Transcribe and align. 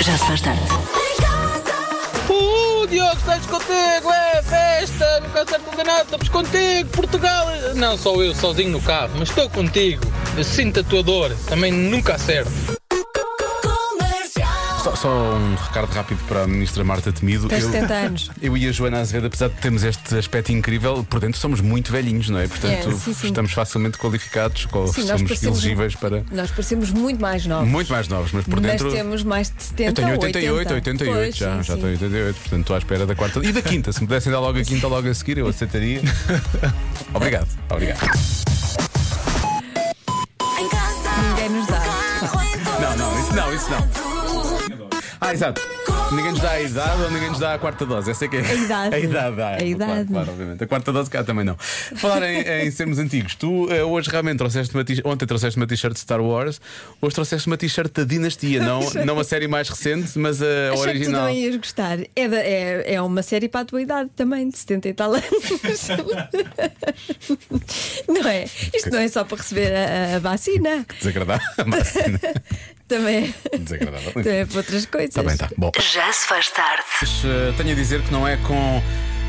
Já 0.00 0.16
se 0.16 0.24
faz 0.24 0.40
tarde. 0.40 0.60
Uh, 2.28 2.86
Diogo, 2.86 3.16
estás 3.16 3.44
contigo, 3.46 4.12
é 4.12 4.42
festa, 4.42 5.20
nunca 5.20 5.42
acerto 5.42 5.76
de 5.76 5.84
nada, 5.84 6.02
estamos 6.02 6.28
contigo, 6.28 6.88
Portugal. 6.90 7.46
Não 7.74 7.96
sou 7.98 8.22
eu 8.22 8.34
sozinho 8.34 8.70
no 8.70 8.80
carro, 8.80 9.12
mas 9.18 9.28
estou 9.28 9.48
contigo. 9.50 10.02
Sinto 10.44 10.80
a 10.80 10.84
tua 10.84 11.02
dor, 11.02 11.34
também 11.48 11.72
nunca 11.72 12.14
acerto. 12.14 12.76
Só, 14.86 14.94
só 14.94 15.08
um 15.34 15.56
recado 15.56 15.86
rápido 15.92 16.20
para 16.28 16.44
a 16.44 16.46
ministra 16.46 16.84
Marta 16.84 17.10
Temido. 17.12 17.48
Tens 17.48 17.64
Eu- 17.64 17.72
70 17.72 17.92
anos. 17.92 18.30
Eu 18.40 18.56
e 18.56 18.68
a 18.68 18.70
Joana 18.70 19.00
Azevedo, 19.00 19.26
apesar 19.26 19.48
de 19.48 19.56
termos 19.56 19.82
este 19.82 20.16
aspecto 20.16 20.52
incrível, 20.52 21.02
por 21.02 21.18
dentro 21.18 21.40
somos 21.40 21.60
muito 21.60 21.90
velhinhos, 21.90 22.28
não 22.28 22.38
é? 22.38 22.46
Portanto, 22.46 22.88
É, 22.90 22.92
sim, 22.92 23.12
sim. 23.12 23.26
estamos 23.26 23.50
facilmente 23.52 23.98
qualificados, 23.98 24.62
Sim, 24.94 25.02
somos 25.08 25.42
elegíveis 25.42 25.96
para. 25.96 26.22
Nós 26.30 26.52
parecemos 26.52 26.90
muito 26.92 27.20
mais 27.20 27.44
novos. 27.46 27.68
Muito 27.68 27.90
mais 27.92 28.06
novos, 28.06 28.30
mas 28.30 28.44
por 28.44 28.60
mas 28.60 28.70
dentro. 28.70 28.92
temos 28.92 29.24
mais 29.24 29.50
de 29.50 29.60
70 29.60 29.90
Eu 29.90 29.92
tenho 29.92 30.08
ou 30.08 30.22
88, 30.22 30.74
88, 30.74 31.14
Pois, 31.16 31.36
já, 31.36 31.56
sim, 31.56 31.62
já 31.64 31.74
sim. 31.74 31.80
tenho 31.80 31.92
88, 31.94 32.36
portanto 32.40 32.60
estou 32.60 32.76
à 32.76 32.78
espera 32.78 33.06
da 33.06 33.14
quarta. 33.16 33.40
E 33.44 33.52
da 33.52 33.62
quinta, 33.62 33.92
se 33.92 34.00
me 34.00 34.06
pudessem 34.06 34.30
dar 34.30 34.38
logo 34.38 34.56
a 34.56 34.62
quinta 34.62 34.86
logo 34.86 35.08
a 35.08 35.14
seguir, 35.14 35.38
eu 35.38 35.48
aceitaria. 35.48 36.00
obrigado, 37.12 37.48
obrigado. 37.70 37.98
Ninguém 41.28 41.48
nos 41.50 41.66
dá. 41.66 41.82
Não, 42.80 42.96
não, 42.96 43.20
isso 43.20 43.34
não, 43.34 43.52
isso 43.52 43.66
não. 43.68 44.15
Ah, 45.20 45.32
exato. 45.32 45.75
Ninguém 46.12 46.30
nos 46.32 46.40
dá 46.40 46.50
a 46.52 46.60
idade 46.62 47.02
ou 47.02 47.10
ninguém 47.10 47.28
nos 47.30 47.38
dá 47.40 47.54
a 47.54 47.58
quarta 47.58 47.84
dose. 47.84 48.10
Essa 48.10 48.24
é 48.26 48.28
que 48.28 48.36
é 48.36 48.40
A 48.40 48.54
idade. 48.54 48.94
A 48.94 48.98
idade, 48.98 49.42
ah, 49.42 49.50
é, 49.50 49.54
A 49.54 49.58
claro, 49.58 49.66
idade. 49.66 50.08
Claro, 50.12 50.30
obviamente. 50.30 50.64
A 50.64 50.66
quarta 50.66 50.92
dose 50.92 51.10
cá 51.10 51.24
também 51.24 51.44
não. 51.44 51.56
Falar 51.96 52.22
em, 52.22 52.40
em 52.66 52.70
sermos 52.70 52.98
antigos, 52.98 53.34
tu 53.34 53.68
eh, 53.70 53.82
hoje 53.82 54.08
realmente 54.08 54.38
trouxeste 54.38 54.72
uma 54.74 54.84
t 54.84 55.00
ontem 55.04 55.26
trouxeste 55.26 55.56
uma 55.58 55.66
t-shirt 55.66 55.94
de 55.94 56.00
Star 56.00 56.20
Wars, 56.20 56.60
hoje 57.02 57.14
trouxeste 57.14 57.46
uma 57.48 57.56
t-shirt 57.56 57.92
da 57.92 58.04
Dinastia, 58.04 58.62
não, 58.62 58.80
não 59.04 59.18
a 59.18 59.24
série 59.24 59.48
mais 59.48 59.68
recente, 59.68 60.16
mas 60.18 60.40
a 60.40 60.46
Achei 60.46 60.70
que 60.70 60.76
tu 60.76 60.82
original. 60.88 61.26
também 61.26 61.44
ias 61.44 61.56
gostar. 61.56 61.98
É, 62.14 62.28
da- 62.28 62.36
é, 62.36 62.94
é 62.94 63.02
uma 63.02 63.22
série 63.22 63.48
para 63.48 63.62
a 63.62 63.64
tua 63.64 63.82
idade 63.82 64.08
também, 64.14 64.48
de 64.48 64.56
70 64.58 64.88
e 64.88 64.94
tal 64.94 65.12
anos. 65.12 65.26
não 68.08 68.28
é? 68.28 68.44
Isto 68.74 68.90
não 68.90 68.98
é 69.00 69.08
só 69.08 69.24
para 69.24 69.38
receber 69.38 69.72
a, 69.74 70.16
a 70.16 70.18
vacina. 70.20 70.86
Desagradável. 70.98 71.46
Também, 72.88 73.34
Desagradável. 73.58 74.12
também 74.12 74.32
é 74.38 74.46
para 74.46 74.58
outras 74.58 74.86
coisas. 74.86 75.08
Está 75.08 75.22
bem, 75.24 75.36
tá. 75.36 75.50
Bom. 75.58 75.72
Já 75.96 76.12
se 76.12 76.26
faz 76.26 76.50
tarde. 76.50 76.84
Mas, 77.00 77.24
eh, 77.24 77.54
tenho 77.56 77.72
a 77.72 77.74
dizer 77.74 78.02
que 78.02 78.12
não 78.12 78.28
é 78.28 78.36
com 78.36 78.82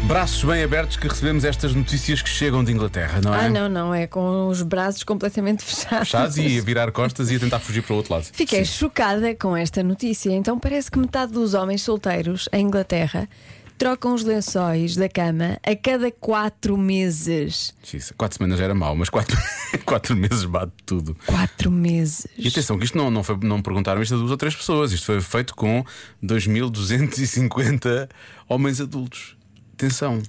braços 0.04 0.44
bem 0.44 0.62
abertos 0.62 0.98
que 0.98 1.08
recebemos 1.08 1.46
estas 1.46 1.74
notícias 1.74 2.22
que 2.22 2.28
chegam 2.28 2.62
de 2.62 2.74
Inglaterra, 2.74 3.22
não 3.24 3.34
é? 3.34 3.46
Ah, 3.46 3.50
não, 3.50 3.70
não, 3.70 3.96
é 3.96 4.06
com 4.06 4.50
os 4.50 4.62
braços 4.64 5.02
completamente 5.06 5.64
fechados. 5.64 6.10
Fechados 6.10 6.38
e 6.38 6.60
a 6.60 6.62
virar 6.62 6.92
costas 6.92 7.32
e 7.32 7.38
a 7.38 7.40
tentar 7.40 7.60
fugir 7.60 7.84
para 7.84 7.94
o 7.94 7.96
outro 7.96 8.14
lado. 8.14 8.26
Fiquei 8.34 8.66
Sim. 8.66 8.80
chocada 8.80 9.34
com 9.34 9.56
esta 9.56 9.82
notícia. 9.82 10.30
Então 10.32 10.60
parece 10.60 10.92
que 10.92 11.00
metade 11.00 11.32
dos 11.32 11.54
homens 11.54 11.84
solteiros 11.84 12.50
em 12.52 12.66
Inglaterra 12.66 13.30
trocam 13.78 14.14
os 14.14 14.24
lençóis 14.24 14.96
da 14.96 15.08
cama 15.08 15.60
a 15.64 15.76
cada 15.76 16.12
quatro 16.12 16.78
meses. 16.78 17.74
Isso, 17.94 18.14
quatro 18.16 18.38
semanas 18.38 18.60
era 18.60 18.74
mau, 18.74 18.96
mas 18.96 19.10
quatro, 19.10 19.38
quatro 19.86 20.16
meses 20.16 20.46
bate 20.46 20.74
tudo. 20.86 21.16
Quatro 21.26 21.70
meses. 21.72 22.28
E 22.38 22.48
atenção, 22.48 22.78
que 22.78 22.86
isto 22.86 22.98
não, 22.98 23.12
não, 23.12 23.24
foi, 23.24 23.38
não 23.38 23.62
perguntaram 23.62 24.02
isto 24.02 24.16
a 24.16 24.18
duas 24.18 24.32
ou 24.32 24.38
três 24.38 24.56
pessoas. 24.56 24.92
Isto 24.92 25.06
foi 25.06 25.22
feito 25.22 25.56
com 25.56 25.84
2.250 26.24 28.10
homens 28.50 28.82
adultos. 28.82 29.38
Atenção. 29.74 30.24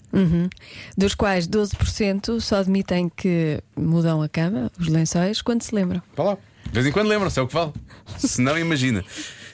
Dos 0.96 1.14
quais 1.14 1.48
12% 1.48 2.38
só 2.38 2.56
admitem 2.56 3.08
que 3.08 3.62
mudam 3.74 4.20
a 4.20 4.28
cama, 4.28 4.70
os 4.78 4.88
lençóis, 4.88 5.40
quando 5.40 5.62
se 5.62 5.74
lembram. 5.74 6.02
Vá 6.14 6.24
lá. 6.24 6.38
De 6.68 6.72
vez 6.72 6.86
em 6.86 6.92
quando 6.92 7.08
lembram-se, 7.08 7.38
é 7.38 7.42
o 7.42 7.46
que 7.46 7.54
vale. 7.54 7.72
Se 8.18 8.40
não, 8.40 8.58
imagina. 8.58 9.04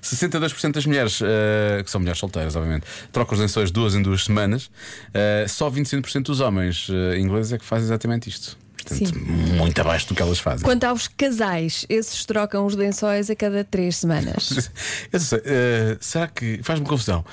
62% 0.05 0.73
das 0.73 0.87
mulheres, 0.87 1.21
eh, 1.23 1.83
que 1.83 1.91
são 1.91 2.01
mulheres 2.01 2.19
solteiras, 2.19 2.55
obviamente, 2.55 2.85
trocam 3.11 3.35
os 3.35 3.41
lençóis 3.41 3.71
duas 3.71 3.95
em 3.95 4.03
duas 4.03 4.25
semanas. 4.25 4.71
Eh, 5.15 5.47
só 5.49 5.71
25% 5.71 6.25
dos 6.25 6.41
homens 6.41 6.89
eh, 6.91 7.19
ingleses 7.19 7.53
é 7.53 7.59
que 7.59 7.65
fazem 7.65 7.87
exatamente 7.87 8.29
isto. 8.29 8.59
Portanto, 8.77 9.09
Sim. 9.09 9.19
muito 9.57 9.81
abaixo 9.81 10.09
do 10.09 10.15
que 10.15 10.21
elas 10.21 10.39
fazem. 10.39 10.63
Quanto 10.63 10.85
aos 10.85 11.09
casais, 11.09 11.87
esses 11.89 12.27
trocam 12.27 12.67
os 12.67 12.75
lençóis 12.75 13.31
a 13.31 13.35
cada 13.35 13.65
três 13.65 13.97
semanas. 13.97 14.71
Eu 15.11 15.21
sei, 15.21 15.41
será 16.01 16.29
que 16.29 16.61
faz-me 16.63 16.85
confusão? 16.85 17.25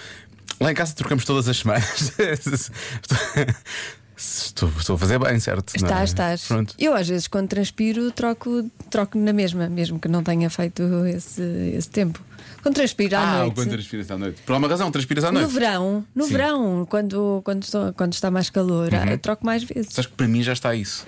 Lá 0.62 0.72
em 0.72 0.76
casa 0.76 0.94
trocamos 0.96 1.26
todas 1.26 1.50
as 1.50 1.58
semanas. 1.58 2.14
estou, 4.22 4.70
estou 4.78 4.96
a 4.96 5.00
fazer 5.00 5.20
bem, 5.20 5.40
certo? 5.40 5.74
não 5.80 5.88
é? 5.88 5.92
Estás, 5.92 6.10
estás. 6.10 6.46
Pronto. 6.48 6.76
Eu 6.78 6.94
às 6.94 7.08
vezes 7.08 7.28
quando 7.28 7.48
transpiro 7.50 8.12
troco, 8.12 8.70
troco 8.90 9.18
na 9.18 9.34
mesma, 9.34 9.68
mesmo 9.70 10.00
que 10.00 10.08
não 10.08 10.24
tenha 10.24 10.50
feito 10.50 10.84
esse, 11.06 11.42
esse 11.76 11.90
tempo. 11.90 12.20
Quando 12.62 12.76
transpiro 12.76 13.16
à 13.16 13.20
Ah, 13.20 13.36
o 13.36 13.40
noite. 13.40 13.56
quando 13.56 13.70
transpiras 13.70 14.12
à 14.12 14.18
noite. 14.18 14.42
Por 14.46 14.54
alguma 14.54 14.68
razão, 14.70 14.92
transpiras 14.92 15.24
à 15.24 15.32
No 15.32 15.40
noite. 15.40 15.54
verão, 15.54 16.06
no 16.14 16.26
Sim. 16.26 16.32
verão, 16.32 16.86
quando, 16.90 17.42
quando, 17.44 17.64
estou- 17.64 17.94
quando 17.94 18.14
está 18.14 18.30
mais 18.30 18.50
calor, 18.50 18.94
Uhum. 18.94 19.06
eu 19.10 19.18
troco 19.18 19.46
mais 19.46 19.64
vezes. 19.64 19.94
Sabes 19.94 20.10
que 20.10 20.16
para 20.16 20.28
mim 20.28 20.44
já 20.44 20.54
está 20.54 20.76
isso. 20.76 21.08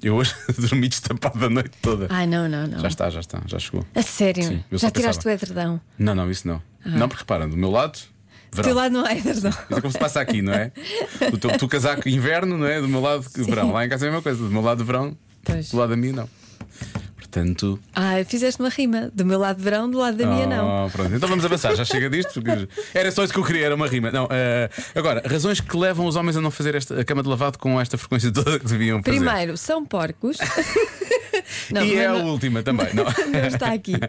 Eu 0.00 0.14
hoje 0.14 0.32
dormi 0.56 0.88
destapado 0.88 1.44
a 1.44 1.50
noite 1.50 1.72
toda. 1.82 2.06
Ai, 2.08 2.26
não, 2.26 2.48
não, 2.48 2.66
não. 2.68 2.78
Já 2.78 2.86
está, 2.88 3.10
já 3.10 3.18
está, 3.20 3.42
já 3.46 3.58
chegou. 3.58 3.84
A 3.94 4.02
sério? 4.02 4.44
Sim, 4.44 4.64
Já 4.70 4.90
tiraste 4.92 5.24
pensava. 5.24 5.28
o 5.28 5.30
edredão? 5.30 5.80
Não, 5.98 6.14
não, 6.14 6.30
isso 6.30 6.46
não. 6.46 6.62
Não, 6.86 7.08
porque 7.08 7.22
repara, 7.22 7.48
do 7.48 7.56
meu 7.56 7.70
lado, 7.70 7.98
Do 7.98 8.06
verão. 8.52 8.68
teu 8.68 8.74
lado 8.74 8.92
não 8.92 9.04
há 9.04 9.14
edredão. 9.14 9.50
Isso 9.50 9.78
é 9.78 9.80
como 9.80 9.92
se 9.92 9.98
passa 9.98 10.20
aqui, 10.20 10.42
não 10.42 10.52
é? 10.52 10.72
O 11.32 11.38
teu, 11.38 11.56
tu 11.58 11.68
casaco 11.68 12.08
inverno, 12.08 12.56
não 12.58 12.66
é? 12.66 12.80
Do 12.80 12.88
meu 12.88 13.00
lado, 13.00 13.24
verão. 13.36 13.72
Lá 13.72 13.84
em 13.84 13.88
casa 13.88 14.06
é 14.06 14.08
a 14.08 14.10
mesma 14.10 14.22
coisa. 14.22 14.42
Do 14.42 14.50
meu 14.50 14.62
lado, 14.62 14.84
verão. 14.84 15.16
Pois. 15.44 15.70
Do 15.70 15.76
lado 15.76 15.90
da 15.90 15.96
minha, 15.96 16.12
não. 16.12 16.28
Portanto. 17.16 17.78
Ah, 17.94 18.24
fizeste 18.26 18.60
uma 18.60 18.70
rima. 18.70 19.10
Do 19.14 19.24
meu 19.24 19.38
lado 19.38 19.62
verão, 19.62 19.90
do 19.90 19.98
lado 19.98 20.16
da 20.16 20.26
minha 20.26 20.46
não. 20.46 20.86
Oh, 20.86 20.90
pronto. 20.90 21.14
Então 21.14 21.28
vamos 21.28 21.44
avançar, 21.44 21.74
já 21.74 21.84
chega 21.84 22.08
disto, 22.08 22.40
porque 22.40 22.68
era 22.94 23.10
só 23.10 23.22
isso 23.22 23.32
que 23.32 23.38
eu 23.38 23.44
queria, 23.44 23.66
era 23.66 23.74
uma 23.74 23.86
rima. 23.86 24.10
Não, 24.10 24.26
eh, 24.30 24.70
agora, 24.94 25.22
razões 25.26 25.60
que 25.60 25.76
levam 25.76 26.06
os 26.06 26.16
homens 26.16 26.36
a 26.38 26.40
não 26.40 26.50
fazer 26.50 26.74
esta, 26.74 26.98
a 26.98 27.04
cama 27.04 27.22
de 27.22 27.28
lavado 27.28 27.58
com 27.58 27.78
esta 27.78 27.98
frequência 27.98 28.32
toda 28.32 28.58
que 28.58 28.66
deviam 28.66 29.02
fazer. 29.02 29.18
Primeiro, 29.18 29.56
são 29.58 29.84
porcos. 29.84 30.38
Não, 31.72 31.82
e 31.84 31.88
mas 31.94 31.96
é 31.98 32.06
a 32.06 32.12
não- 32.12 32.24
última 32.26 32.62
também. 32.62 32.86
Não, 32.94 33.04
Não 33.30 33.46
está 33.48 33.72
aqui. 33.72 33.92
Uhum. 33.92 34.08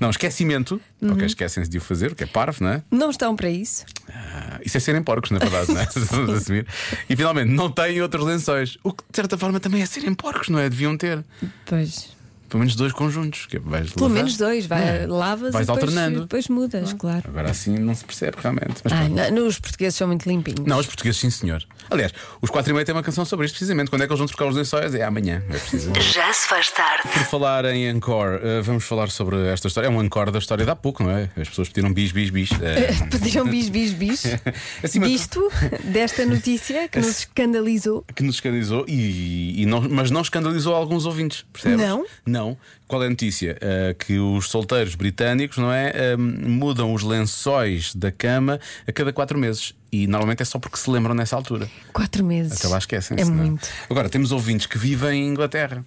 não 0.00 0.10
esquecimento. 0.10 0.80
Ok, 1.02 1.26
esquecem-se 1.26 1.70
de 1.70 1.78
o 1.78 1.80
fazer, 1.80 2.14
que 2.14 2.24
é 2.24 2.26
parvo, 2.26 2.64
não 2.64 2.70
é? 2.70 2.82
Não 2.90 3.10
estão 3.10 3.34
para 3.36 3.50
isso. 3.50 3.84
Ah, 4.08 4.58
Isso 4.64 4.76
é 4.76 4.80
serem 4.80 5.02
porcos, 5.02 5.30
na 5.30 5.38
verdade, 5.38 5.72
não 5.72 5.80
é? 5.80 5.86
Vamos 6.10 6.34
assumir. 6.42 6.66
E 7.08 7.14
finalmente, 7.16 7.50
não 7.50 7.70
têm 7.70 8.00
outros 8.00 8.24
lençóis. 8.24 8.78
O 8.82 8.92
que 8.92 9.02
de 9.10 9.16
certa 9.16 9.36
forma 9.36 9.60
também 9.60 9.82
é 9.82 9.86
serem 9.86 10.14
porcos, 10.14 10.48
não 10.48 10.58
é? 10.58 10.68
Deviam 10.68 10.96
ter. 10.96 11.24
Pois. 11.66 12.14
Pelo 12.54 12.60
menos 12.60 12.76
dois 12.76 12.92
conjuntos. 12.92 13.46
Que 13.46 13.56
é, 13.56 13.58
vais 13.60 13.90
Pelo 13.90 14.04
lavar. 14.06 14.16
menos 14.16 14.36
dois. 14.36 14.64
Vai, 14.66 14.80
Não 14.80 14.86
é? 14.88 15.06
Lavas 15.08 15.52
Vais 15.52 15.66
e 15.66 15.72
depois, 15.72 15.88
alternando. 15.88 16.20
depois 16.20 16.46
mudas, 16.46 16.92
claro. 16.92 17.24
Agora 17.26 17.50
assim 17.50 17.76
não 17.76 17.92
se 17.96 18.04
percebe 18.04 18.36
realmente. 18.40 18.74
Mas 18.84 18.92
Ai, 18.92 19.08
pronto. 19.10 19.32
não, 19.32 19.46
os 19.48 19.58
portugueses 19.58 19.96
são 19.96 20.06
muito 20.06 20.28
limpinhos. 20.28 20.60
Não, 20.64 20.78
os 20.78 20.86
portugueses, 20.86 21.20
sim, 21.20 21.30
senhor. 21.30 21.64
Aliás, 21.90 22.12
os 22.40 22.48
4 22.50 22.70
e 22.70 22.72
meia 22.72 22.84
têm 22.86 22.94
uma 22.94 23.02
canção 23.02 23.24
sobre 23.24 23.44
isto, 23.46 23.54
precisamente. 23.56 23.90
Quando 23.90 24.02
é 24.02 24.06
que 24.06 24.12
eles 24.12 24.18
vão 24.20 24.28
trocar 24.28 24.46
os 24.46 24.54
lençóis? 24.54 24.94
É 24.94 25.02
amanhã. 25.02 25.42
É 25.50 25.58
preciso. 25.58 25.90
Já 26.00 26.32
se 26.32 26.46
faz 26.48 26.70
tarde. 26.70 27.08
Por 27.12 27.22
falar 27.24 27.64
em 27.64 27.88
encore, 27.88 28.38
eh, 28.40 28.60
vamos 28.62 28.84
falar 28.84 29.10
sobre 29.10 29.36
esta 29.48 29.66
história. 29.66 29.88
É 29.88 29.90
um 29.90 30.00
encore 30.00 30.30
da 30.30 30.38
história 30.38 30.64
de 30.64 30.70
há 30.70 30.76
pouco, 30.76 31.02
não 31.02 31.10
é? 31.10 31.28
As 31.36 31.48
pessoas 31.48 31.68
pediram 31.68 31.92
bis, 31.92 32.12
bis, 32.12 32.30
bis. 32.30 32.50
Eh, 32.62 32.92
Pediram 33.10 33.46
bis, 33.48 33.68
bis, 33.68 33.92
bis. 33.92 34.22
Acima 34.82 35.06
de- 35.08 35.12
Disto, 35.14 35.50
desta 35.82 36.24
notícia 36.24 36.88
que 36.88 36.98
nos 37.00 37.18
escandalizou. 37.20 38.04
que 38.14 38.22
nos 38.22 38.36
escandalizou, 38.36 38.84
e, 38.86 39.62
e 39.62 39.66
não, 39.66 39.80
mas 39.88 40.10
não 40.10 40.20
escandalizou 40.22 40.74
alguns 40.74 41.04
ouvintes, 41.06 41.44
percebes? 41.52 41.78
Não? 41.78 42.04
Não. 42.24 42.43
Qual 42.86 43.02
é 43.02 43.06
a 43.06 43.10
notícia? 43.10 43.56
Eh, 43.60 43.94
que 43.98 44.18
os 44.18 44.48
solteiros 44.48 44.94
britânicos, 44.94 45.56
não 45.58 45.72
é? 45.72 45.92
Eh, 45.94 46.16
mudam 46.16 46.92
os 46.92 47.02
lençóis 47.02 47.94
da 47.94 48.10
cama 48.12 48.60
a 48.86 48.92
cada 48.92 49.12
quatro 49.12 49.38
meses. 49.38 49.74
E 49.90 50.06
normalmente 50.06 50.42
é 50.42 50.44
só 50.44 50.58
porque 50.58 50.76
se 50.76 50.90
lembram 50.90 51.14
nessa 51.14 51.34
altura. 51.36 51.68
Quatro 51.92 52.24
meses. 52.24 52.58
Até 52.58 52.68
lá 52.68 52.78
esquecem-se. 52.78 53.22
É 53.22 53.26
não 53.26 53.34
muito. 53.34 53.68
Agora, 53.88 54.08
temos 54.08 54.32
ouvintes 54.32 54.66
que 54.66 54.76
vivem 54.76 55.22
em 55.24 55.28
Inglaterra 55.28 55.84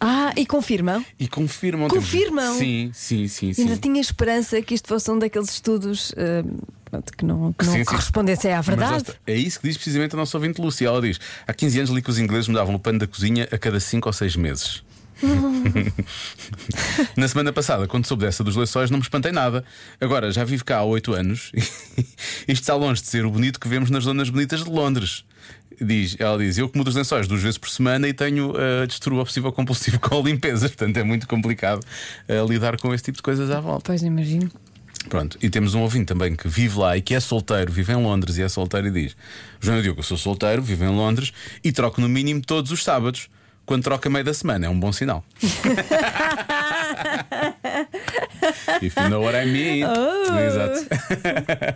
Ah, 0.00 0.32
e 0.36 0.44
confirmam? 0.44 1.04
e 1.18 1.28
confirmam. 1.28 1.88
temos- 1.88 2.04
Confirmam? 2.04 2.58
Sim, 2.58 2.90
sim, 2.92 3.28
sim. 3.28 3.52
sim. 3.52 3.62
Ainda 3.62 3.76
tinha 3.76 4.00
esperança 4.00 4.60
que 4.60 4.74
isto 4.74 4.88
fosse 4.88 5.10
um 5.10 5.18
daqueles 5.18 5.50
estudos 5.50 6.12
pronto, 6.90 7.12
que 7.16 7.24
não, 7.24 7.52
que 7.52 7.64
não 7.64 7.72
Sim, 7.72 7.84
correspondessem 7.84 8.52
à 8.52 8.56
Mas 8.58 8.66
verdade. 8.66 8.96
está. 9.02 9.14
é 9.26 9.34
isso 9.34 9.58
que 9.60 9.66
diz 9.68 9.76
precisamente 9.76 10.14
a 10.14 10.18
nossa 10.18 10.36
ouvinte 10.36 10.60
Lúcia. 10.60 10.86
Ela 10.88 11.00
diz: 11.00 11.18
há 11.46 11.52
15 11.52 11.78
anos 11.78 11.90
li 11.90 12.02
que 12.02 12.10
os 12.10 12.18
ingleses 12.18 12.48
mudavam 12.48 12.74
o 12.74 12.78
pano 12.78 12.98
da 12.98 13.06
cozinha 13.06 13.48
a 13.50 13.58
cada 13.58 13.78
5 13.80 14.08
ou 14.08 14.12
6 14.12 14.36
meses. 14.36 14.82
Na 17.16 17.28
semana 17.28 17.52
passada, 17.52 17.86
quando 17.86 18.06
soube 18.06 18.24
dessa 18.24 18.42
dos 18.42 18.56
lençóis, 18.56 18.90
não 18.90 18.98
me 18.98 19.02
espantei 19.02 19.32
nada. 19.32 19.64
Agora, 20.00 20.32
já 20.32 20.44
vivo 20.44 20.64
cá 20.64 20.78
há 20.78 20.84
8 20.84 21.14
anos. 21.14 21.52
Isto 22.48 22.62
está 22.62 22.74
longe 22.74 23.00
de 23.00 23.08
ser 23.08 23.24
o 23.24 23.30
bonito 23.30 23.60
que 23.60 23.68
vemos 23.68 23.90
nas 23.90 24.04
zonas 24.04 24.28
bonitas 24.28 24.64
de 24.64 24.70
Londres. 24.70 25.24
Diz, 25.80 26.16
ela 26.18 26.38
diz: 26.38 26.58
Eu 26.58 26.68
que 26.68 26.78
mudo 26.78 26.88
os 26.88 26.94
lençóis 26.94 27.26
duas 27.26 27.42
vezes 27.42 27.58
por 27.58 27.68
semana 27.68 28.08
e 28.08 28.12
tenho 28.12 28.52
uh, 28.52 28.86
distúrbio 28.86 29.20
obsessivo 29.20 29.52
compulsivo 29.52 29.98
com 29.98 30.18
a 30.18 30.22
limpeza. 30.22 30.68
Portanto, 30.70 30.96
é 30.96 31.02
muito 31.02 31.26
complicado 31.26 31.80
uh, 32.28 32.48
lidar 32.48 32.78
com 32.78 32.94
esse 32.94 33.04
tipo 33.04 33.16
de 33.16 33.22
coisas 33.22 33.50
à 33.50 33.60
volta. 33.60 33.84
Pois 33.86 34.02
imagino. 34.02 34.50
Pronto, 35.08 35.36
e 35.42 35.50
temos 35.50 35.74
um 35.74 35.82
ouvinte 35.82 36.06
também 36.06 36.34
que 36.34 36.48
vive 36.48 36.78
lá 36.78 36.96
e 36.96 37.02
que 37.02 37.14
é 37.14 37.20
solteiro, 37.20 37.70
vive 37.70 37.92
em 37.92 37.96
Londres 37.96 38.38
e 38.38 38.42
é 38.42 38.48
solteiro 38.48 38.86
e 38.86 38.90
diz: 38.90 39.16
João 39.60 39.82
Diogo, 39.82 40.00
eu 40.00 40.04
sou 40.04 40.16
solteiro, 40.16 40.62
vivo 40.62 40.84
em 40.84 40.88
Londres 40.88 41.32
e 41.62 41.72
troco 41.72 42.00
no 42.00 42.08
mínimo 42.08 42.40
todos 42.40 42.70
os 42.70 42.82
sábados. 42.82 43.28
Quando 43.66 43.82
troca 43.84 44.10
meio 44.10 44.24
da 44.24 44.34
semana, 44.34 44.66
é 44.66 44.68
um 44.68 44.78
bom 44.78 44.92
sinal. 44.92 45.24
If 48.86 48.96
you 48.96 49.08
know 49.08 49.22
what 49.22 49.36
I 49.36 49.46
mean. 49.46 49.84
Oh. 50.26 50.38
Exato. 50.38 50.86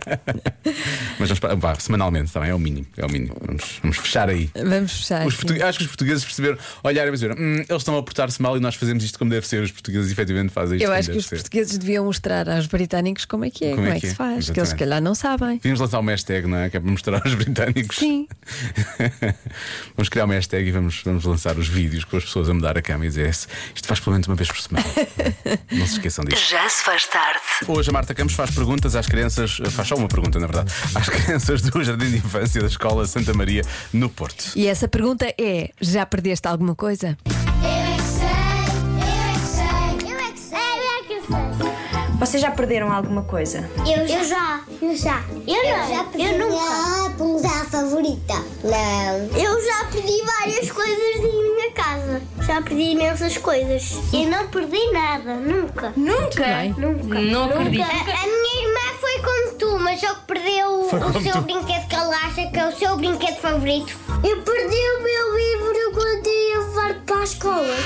Mas 1.19 1.29
vamos, 1.29 1.61
vá, 1.61 1.75
semanalmente 1.75 2.31
também 2.31 2.49
é 2.49 2.55
o 2.55 2.59
mínimo. 2.59 2.85
É 2.97 3.05
o 3.05 3.09
mínimo. 3.09 3.35
Vamos, 3.45 3.79
vamos 3.81 3.97
fechar 3.97 4.29
aí. 4.29 4.49
Vamos 4.55 4.91
fechar. 4.91 5.25
Os 5.25 5.35
Acho 5.35 5.77
que 5.77 5.83
os 5.85 5.87
portugueses 5.89 6.23
perceberam, 6.25 6.57
olharam 6.83 7.09
e 7.09 7.11
dizer, 7.13 7.31
hum, 7.31 7.55
eles 7.57 7.69
estão 7.81 7.97
a 7.97 8.03
portar-se 8.03 8.41
mal 8.41 8.57
e 8.57 8.59
nós 8.59 8.75
fazemos 8.75 9.03
isto 9.03 9.17
como 9.19 9.29
deve 9.31 9.47
ser. 9.47 9.61
Os 9.63 9.71
portugueses 9.71 10.11
efetivamente 10.11 10.51
fazem 10.51 10.77
isto 10.77 10.83
Eu 10.83 10.89
como 10.89 10.99
acho 10.99 11.07
que 11.07 11.11
deve 11.13 11.19
os 11.19 11.25
ser. 11.25 11.35
portugueses 11.35 11.77
deviam 11.77 12.05
mostrar 12.05 12.49
aos 12.49 12.65
britânicos 12.67 13.25
como 13.25 13.45
é 13.45 13.49
que 13.49 13.65
é, 13.65 13.69
Como 13.69 13.81
como, 13.83 13.93
é 13.93 13.97
é 13.97 13.99
que 13.99 14.07
é, 14.07 14.09
se 14.09 14.15
faz, 14.15 14.29
que 14.29 14.35
eles 14.35 14.45
se 14.45 14.51
exatamente. 14.75 14.79
calhar 14.79 15.01
não 15.01 15.15
sabem. 15.15 15.55
Devíamos 15.57 15.79
lançar 15.79 15.99
uma 15.99 16.11
hashtag, 16.11 16.47
não 16.47 16.57
é? 16.57 16.69
Que 16.69 16.77
é 16.77 16.79
para 16.79 16.91
mostrar 16.91 17.21
aos 17.23 17.33
britânicos. 17.35 17.97
Sim. 17.97 18.27
vamos 19.95 20.09
criar 20.09 20.25
uma 20.25 20.33
hashtag 20.33 20.67
e 20.67 20.71
vamos, 20.71 21.01
vamos 21.03 21.23
lançar 21.25 21.57
os 21.57 21.67
vídeos 21.67 22.03
com 22.03 22.17
as 22.17 22.23
pessoas 22.25 22.49
a 22.49 22.53
mudar 22.53 22.77
a 22.77 22.81
cama 22.81 23.05
e 23.05 23.09
dizer 23.09 23.29
"Esse- 23.29 23.47
isto 23.75 23.87
faz 23.87 23.99
pelo 23.99 24.13
menos 24.13 24.27
uma 24.27 24.35
vez 24.35 24.49
por 24.49 24.59
semana. 24.59 24.85
não 25.71 25.85
se 25.85 25.93
esqueçam 25.93 26.25
disso. 26.25 26.49
Já 26.49 26.67
se 26.69 26.83
faz 26.83 26.98
tarde. 27.05 27.39
Hoje 27.67 27.89
a 27.89 27.93
Marta 27.93 28.13
Campos 28.13 28.35
faz 28.35 28.51
perguntas 28.51 28.95
às 28.95 29.07
crianças, 29.07 29.57
faz 29.71 29.87
só 29.87 29.95
uma 29.95 30.07
pergunta, 30.07 30.39
na 30.39 30.47
verdade, 30.47 30.73
às 30.95 31.09
crianças 31.09 31.61
do 31.61 31.83
Jardim 31.83 32.09
de 32.09 32.17
Infância 32.17 32.61
da 32.61 32.67
Escola 32.67 33.05
Santa 33.05 33.33
Maria, 33.33 33.63
no 33.93 34.09
Porto. 34.09 34.51
E 34.55 34.67
essa 34.67 34.87
pergunta 34.87 35.25
é: 35.37 35.69
já 35.79 36.05
perdeste 36.05 36.47
alguma 36.47 36.75
coisa? 36.75 37.17
Eu 37.25 37.33
é 37.33 37.37
que 37.37 37.69
sei, 37.69 37.95
eu 37.95 37.98
Vocês 42.19 42.41
já 42.41 42.51
perderam 42.51 42.91
alguma 42.91 43.23
coisa? 43.23 43.69
Eu 43.79 44.05
já, 44.07 44.17
eu 44.17 44.25
já, 44.25 44.61
eu 44.81 44.95
já. 44.95 45.23
Eu 45.47 45.63
não, 45.63 45.89
Já 45.89 46.03
perdi 46.03 46.33
eu 46.33 46.37
nunca. 46.49 47.47
a 47.47 47.65
favorita. 47.65 48.33
Não. 48.63 49.39
Eu 49.41 49.65
já 49.65 49.85
perdi 49.85 50.21
várias 50.25 50.69
coisas 50.71 51.15
em 51.23 51.55
minha 51.55 51.71
casa. 51.71 52.21
Já 52.45 52.61
perdi 52.61 52.91
imensas 52.91 53.37
coisas. 53.37 53.97
E 54.11 54.25
não 54.25 54.47
perdi 54.49 54.91
nada, 54.91 55.35
nunca. 55.35 55.93
Nunca? 55.95 56.63
Nunca. 56.77 57.19
Não 57.21 57.45
acredito. 57.45 57.83
A, 57.83 58.23
a 58.23 58.27
minha 58.27 58.63
irmã 58.67 58.97
foi 58.99 59.19
como 59.19 59.51
tu, 59.57 59.79
mas 59.79 59.99
só 60.01 60.13
que 60.13 60.21
perdeu 60.27 60.87
Foi 60.89 60.99
o 60.99 61.21
seu 61.23 61.31
tu. 61.33 61.41
brinquedo 61.41 61.87
que 61.87 61.95
ela 61.95 62.15
acha 62.17 62.47
que 62.47 62.59
é 62.59 62.67
o 62.67 62.71
seu 62.77 62.97
brinquedo 62.97 63.37
favorito. 63.37 63.95
Eu 64.23 64.41
perdi 64.41 64.75
o 64.75 65.01
meu 65.03 65.37
livro 65.37 65.91
quando 65.93 66.27
ia 66.27 66.59
levar 66.59 66.93
para 67.05 67.19
a 67.19 67.23
escola. 67.23 67.75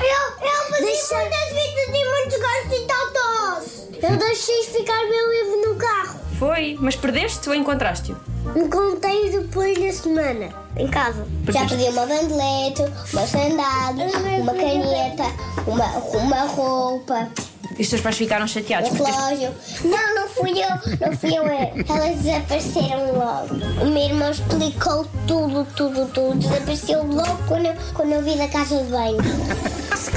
Eu, 0.00 0.06
eu 0.06 0.70
perdi 0.70 0.84
muitas 0.84 1.48
vezes 1.52 1.88
e 1.88 2.04
muitos 2.04 2.38
gostos 2.38 2.72
e 2.72 2.86
totós. 2.86 3.86
Eu 4.02 4.16
deixei 4.16 4.64
ficar 4.64 4.98
meu 5.06 5.30
livro 5.32 5.70
no 5.70 5.76
carro. 5.76 6.20
Foi, 6.38 6.76
mas 6.80 6.94
perdeste 6.94 7.48
ou 7.48 7.54
encontraste-o? 7.54 8.16
Encontrei 8.56 9.30
depois 9.30 9.76
da 9.78 9.92
semana, 9.92 10.48
em 10.76 10.86
casa. 10.88 11.26
Já 11.48 11.66
perdi 11.66 11.84
uma 11.84 12.06
bandelete, 12.06 12.82
uma 13.12 13.26
sandália, 13.26 14.06
uma 14.40 14.54
caneta, 14.54 15.24
uma, 15.66 15.86
uma 16.16 16.42
roupa, 16.44 17.28
E 17.76 17.82
os 17.82 17.88
teus 17.90 18.00
pais 18.00 18.16
ficaram 18.16 18.46
chateados 18.46 18.90
um 18.90 18.94
relógio. 19.04 19.52
Não, 19.84 20.14
não 20.14 20.28
fui 20.28 20.52
eu, 20.52 20.70
não 21.06 21.16
fui 21.16 21.36
eu. 21.36 21.46
é. 21.48 21.72
Elas 21.88 22.16
desapareceram 22.20 23.18
logo. 23.18 23.54
O 23.82 23.86
meu 23.86 24.02
irmão 24.04 24.30
explicou 24.30 25.06
tudo, 25.26 25.66
tudo, 25.76 26.06
tudo. 26.12 26.38
Desapareceu 26.38 27.02
logo 27.04 27.38
quando 27.48 27.66
eu, 27.66 27.74
quando 27.94 28.12
eu 28.12 28.22
vi 28.22 28.36
da 28.36 28.48
casa 28.48 28.76
de 28.78 28.84
banho. 28.90 29.18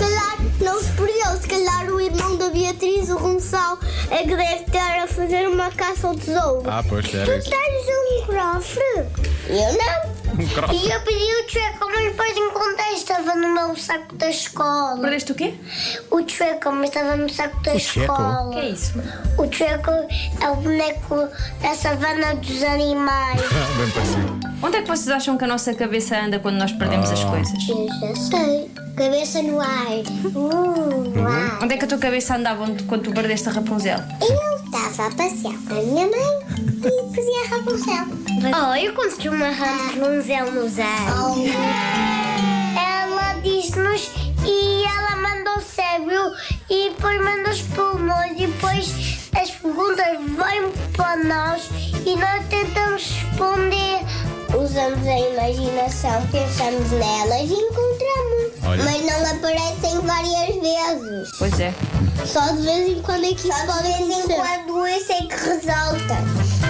Calhar 0.01 0.37
não 0.59 0.81
se 0.81 0.91
perdeu, 0.93 1.37
se 1.41 1.47
calhar 1.47 1.89
o 1.91 1.99
irmão 2.01 2.35
da 2.37 2.49
Beatriz, 2.49 3.09
o 3.09 3.19
Gonçalo, 3.19 3.79
é 4.09 4.17
que 4.19 4.35
deve 4.35 4.63
estar 4.65 5.03
a 5.03 5.07
fazer 5.07 5.47
uma 5.47 5.69
caça 5.71 6.07
ao 6.07 6.15
tesouro. 6.15 6.63
Ah, 6.65 6.83
pois, 6.87 7.07
Tu 7.09 7.17
era 7.17 7.37
isso. 7.37 7.49
tens 7.49 7.85
um 7.87 8.25
cofre? 8.25 8.81
Eu 9.47 9.73
não. 9.77 10.10
Um. 10.31 10.73
E 10.73 10.89
eu 10.91 11.01
pedi 11.01 11.23
o 11.23 11.49
chueco, 11.49 11.89
mas 11.93 12.03
depois 12.05 12.37
encontrei, 12.37 12.93
estava 12.93 13.35
no 13.35 13.53
meu 13.53 13.75
saco 13.75 14.15
da 14.15 14.29
escola. 14.29 14.99
Perdeste 15.01 15.31
o 15.31 15.35
quê? 15.35 15.53
O 16.09 16.27
chueco, 16.27 16.71
mas 16.71 16.89
estava 16.89 17.15
no 17.17 17.29
saco 17.29 17.61
da 17.63 17.77
chueco? 17.77 18.11
escola. 18.13 18.47
O 18.47 18.51
que 18.51 18.59
é 18.59 18.69
isso? 18.69 18.93
O 19.37 19.51
chueco 19.51 19.91
é 20.41 20.49
o 20.49 20.55
boneco 20.55 21.27
da 21.61 21.75
savana 21.75 22.35
dos 22.35 22.63
animais. 22.63 23.41
Bem 23.77 23.89
parecido. 23.91 24.51
Onde 24.63 24.77
é 24.77 24.81
que 24.83 24.87
vocês 24.87 25.09
acham 25.09 25.37
que 25.37 25.43
a 25.43 25.47
nossa 25.47 25.73
cabeça 25.73 26.17
anda 26.19 26.39
quando 26.39 26.57
nós 26.57 26.71
perdemos 26.71 27.09
as 27.11 27.23
coisas? 27.23 27.53
Eu 27.67 27.87
já 27.99 28.15
sei. 28.15 28.71
Cabeça 28.95 29.41
no 29.41 29.59
ar. 29.59 29.87
Uh, 30.35 31.19
uau. 31.19 31.59
Onde 31.63 31.73
é 31.73 31.77
que 31.77 31.85
a 31.85 31.87
tua 31.87 31.97
cabeça 31.97 32.35
andava 32.35 32.65
quando 32.87 33.03
tu 33.03 33.11
perdeste 33.11 33.49
a 33.49 33.51
Rapunzel? 33.53 33.97
Eu 34.21 34.65
estava 34.65 35.07
a 35.07 35.11
passear 35.15 35.55
com 35.67 35.73
a 35.73 35.81
minha 35.81 36.05
mãe 36.07 36.70
e 36.87 37.15
fazia 37.15 37.47
Rapunzel. 37.49 38.05
Oh, 38.53 38.75
eu 38.75 38.93
construí 38.93 39.29
uma 39.29 39.49
Rapunzel 39.49 40.51
no 40.51 40.65
ar. 40.81 41.35
Ela 42.75 43.33
disse-nos 43.41 44.09
e 44.45 44.83
ela 44.85 45.15
mandou 45.17 45.57
o 45.57 45.61
cérebro 45.61 46.31
e 46.69 46.89
depois 46.89 47.21
mandou 47.21 47.51
os 47.51 47.61
pulmões 47.61 48.31
e 48.31 48.47
depois 48.47 49.29
as 49.39 49.51
perguntas 49.51 50.17
vêm 50.19 50.71
para 50.93 51.17
nós 51.17 51.69
e 52.05 52.15
nós 52.15 52.47
tentamos 52.49 53.03
responder. 53.03 53.99
Usamos 54.57 55.07
a 55.07 55.19
imaginação, 55.19 56.27
pensamos 56.31 56.91
nelas 56.91 57.49
e 57.49 57.53
encontramos. 57.53 58.51
Olha. 58.65 58.83
Mas 58.83 59.05
não 59.05 59.31
aparecem 59.31 59.99
várias 60.01 60.55
vezes. 60.55 61.31
Pois 61.37 61.59
é. 61.59 61.73
Só 62.25 62.51
de 62.53 62.61
vez 62.61 62.97
em 62.97 63.01
quando 63.01 63.25
é 63.25 63.33
que 63.33 63.47
pode 63.47 63.93
de 63.97 64.03
vez 64.05 64.29
em 64.29 64.35
quando 64.35 64.87
esse 64.87 65.11
é 65.11 65.21
que 65.21 65.35
resulta. 65.35 66.60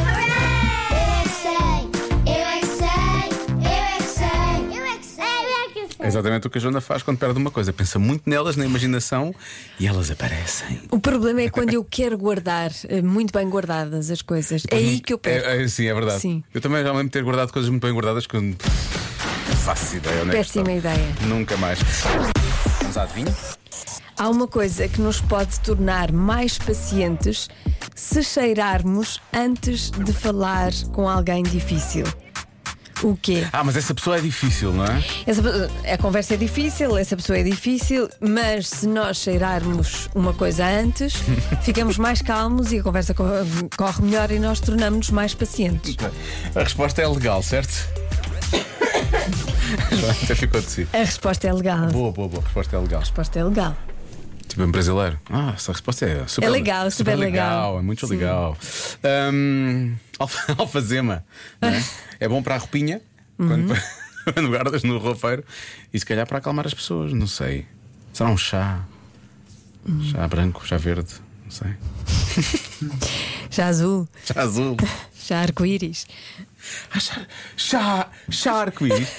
Exatamente 6.11 6.47
o 6.47 6.49
que 6.49 6.57
a 6.57 6.61
Joana 6.61 6.81
faz 6.81 7.03
quando 7.03 7.17
perde 7.17 7.37
uma 7.37 7.51
coisa. 7.51 7.71
Pensa 7.73 7.97
muito 7.97 8.29
nelas, 8.29 8.55
na 8.55 8.65
imaginação 8.65 9.33
e 9.79 9.87
elas 9.87 10.11
aparecem. 10.11 10.81
O 10.91 10.99
problema 10.99 11.41
é 11.41 11.49
quando 11.49 11.73
eu 11.73 11.83
quero 11.83 12.17
guardar 12.17 12.71
eh, 12.87 13.01
muito 13.01 13.31
bem 13.33 13.49
guardadas 13.49 14.11
as 14.11 14.21
coisas. 14.21 14.63
É 14.69 14.75
aí 14.75 14.99
que 14.99 15.13
eu 15.13 15.17
perco. 15.17 15.47
É, 15.47 15.63
é, 15.63 15.67
sim, 15.67 15.87
é 15.87 15.93
verdade. 15.93 16.21
Sim. 16.21 16.43
Eu 16.53 16.61
também 16.61 16.83
já 16.83 16.89
lembro 16.91 17.05
de 17.05 17.11
ter 17.11 17.23
guardado 17.23 17.51
coisas 17.51 17.69
muito 17.69 17.83
bem 17.83 17.93
guardadas 17.93 18.27
que 18.27 18.35
eu 18.35 18.41
não 18.41 18.55
faço 19.63 19.95
ideia. 19.95 20.21
Onde 20.21 20.29
é 20.29 20.33
Péssima 20.33 20.71
estão. 20.71 20.93
ideia. 20.93 21.15
Nunca 21.21 21.57
mais. 21.57 21.79
Vamos 22.81 22.97
à 22.97 23.03
adivinha? 23.03 23.33
Há 24.17 24.29
uma 24.29 24.47
coisa 24.47 24.87
que 24.87 25.01
nos 25.01 25.19
pode 25.21 25.59
tornar 25.61 26.11
mais 26.11 26.57
pacientes 26.57 27.49
se 27.95 28.23
cheirarmos 28.23 29.19
antes 29.33 29.89
de 29.89 30.13
falar 30.13 30.71
com 30.91 31.09
alguém 31.09 31.41
difícil. 31.43 32.05
O 33.03 33.18
quê? 33.19 33.48
Ah, 33.51 33.63
mas 33.63 33.75
essa 33.75 33.94
pessoa 33.95 34.18
é 34.18 34.21
difícil, 34.21 34.71
não 34.71 34.86
é? 34.86 35.03
Essa, 35.25 35.42
a 35.92 35.98
conversa 35.98 36.36
é 36.36 36.38
difícil, 36.38 36.95
essa 36.98 37.15
pessoa 37.15 37.38
é 37.39 37.44
difícil, 37.44 38.07
mas 38.19 38.68
se 38.69 38.88
nós 38.88 39.18
cheirarmos 39.18 40.07
uma 40.13 40.33
coisa 40.33 40.65
antes, 40.68 41.13
ficamos 41.63 41.98
mais 41.98 42.21
calmos 42.21 42.71
e 42.71 42.77
a 42.80 42.83
conversa 42.83 43.13
co- 43.13 43.24
corre 43.75 44.03
melhor 44.03 44.30
e 44.31 44.38
nós 44.39 44.60
tornamos-nos 44.60 45.10
mais 45.10 45.34
pacientes. 45.34 45.96
A 46.55 46.60
resposta 46.60 47.01
é 47.01 47.08
legal, 47.08 47.41
certo? 47.41 47.74
Joana 49.91 50.15
até 50.24 50.36
ficou 50.36 50.62
de 50.62 50.70
si. 50.70 50.88
A 50.93 50.98
resposta 50.98 51.48
é 51.48 51.53
legal. 51.53 51.88
Boa, 51.88 52.12
boa, 52.12 52.27
boa. 52.27 52.41
A 52.43 52.46
resposta 52.46 52.75
é 52.75 52.79
legal. 52.79 52.98
A 52.98 53.03
resposta 53.03 53.39
é 53.39 53.43
legal. 53.43 53.77
Tipo 54.51 54.63
em 54.63 54.72
brasileiro. 54.72 55.20
Ah, 55.29 55.53
essa 55.55 55.72
resposta 55.72 56.05
é 56.05 56.27
super 56.27 56.46
É 56.46 56.50
legal, 56.50 56.91
super 56.91 57.15
legal. 57.15 57.79
É 57.79 57.81
muito 57.81 58.05
Sim. 58.05 58.13
legal. 58.15 58.58
Alfa- 60.20 60.55
alfazema. 60.60 61.24
não 61.62 61.70
é? 61.70 61.84
é 62.20 62.27
bom 62.27 62.43
para 62.43 62.55
a 62.55 62.58
roupinha, 62.58 63.01
Uhum. 63.39 63.48
quando, 63.48 63.81
quando 64.34 64.50
guardas 64.50 64.84
no 64.84 64.98
roupeiro. 64.98 65.43
E 65.93 66.00
se 66.00 66.05
calhar 66.05 66.27
para 66.27 66.38
acalmar 66.39 66.67
as 66.67 66.74
pessoas, 66.74 67.13
não 67.13 67.27
sei. 67.27 67.65
Será 68.13 68.29
um 68.29 68.38
chá? 68.38 68.81
Uhum. 69.88 70.03
Chá 70.03 70.27
branco, 70.27 70.65
chá 70.67 70.77
verde, 70.77 71.13
não 71.46 71.51
sei. 71.51 71.72
Chá 73.50 73.67
azul, 73.67 74.08
Chá 74.25 74.41
azul. 74.41 74.77
chá 75.13 75.39
arco-íris. 75.41 76.05
Ah, 76.93 77.00
chá, 77.00 77.22
chá, 77.58 78.10
chá 78.29 78.53
arco-íris. 78.62 79.10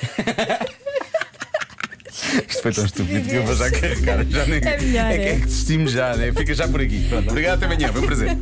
Isto 2.49 2.63
foi 2.63 2.73
tão 2.73 2.85
estúpido 2.85 3.29
que 3.29 3.35
eu 3.35 3.45
vou 3.45 3.57
já 3.57 3.71
carregar. 3.71 4.25
Já 4.29 4.47
nem, 4.47 4.61
É 4.63 4.79
melhor, 4.79 5.11
é 5.11 5.17
que 5.17 5.23
é. 5.23 5.33
é 5.33 5.35
que 5.37 5.47
desistimos 5.47 5.93
já, 5.93 6.17
né? 6.17 6.33
Fica 6.33 6.55
já 6.55 6.69
por 6.69 6.81
aqui. 6.81 7.07
Pronto, 7.09 7.31
obrigado, 7.31 7.63
até 7.63 7.67
amanhã. 7.67 7.93
Foi 7.93 8.03
um 8.03 8.07
prazer. 8.07 8.39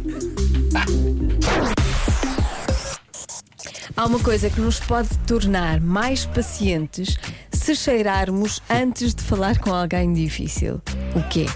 Há 3.97 4.07
uma 4.07 4.19
coisa 4.21 4.49
que 4.51 4.61
nos 4.61 4.81
pode 4.81 5.11
tornar 5.27 5.81
mais 5.81 6.25
pacientes 6.25 7.17
se 7.53 7.77
cheirarmos 7.77 8.63
antes 8.69 9.15
de 9.15 9.23
falar 9.23 9.59
com 9.59 9.73
alguém 9.75 10.13
difícil. 10.13 10.81
O 11.15 11.23
quê? 11.29 11.47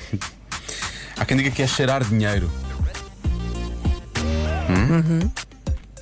Há 1.16 1.25
quem 1.25 1.37
diga 1.37 1.50
que 1.50 1.62
é 1.62 1.66
cheirar 1.66 2.04
dinheiro. 2.04 2.50
Hum? 4.68 5.30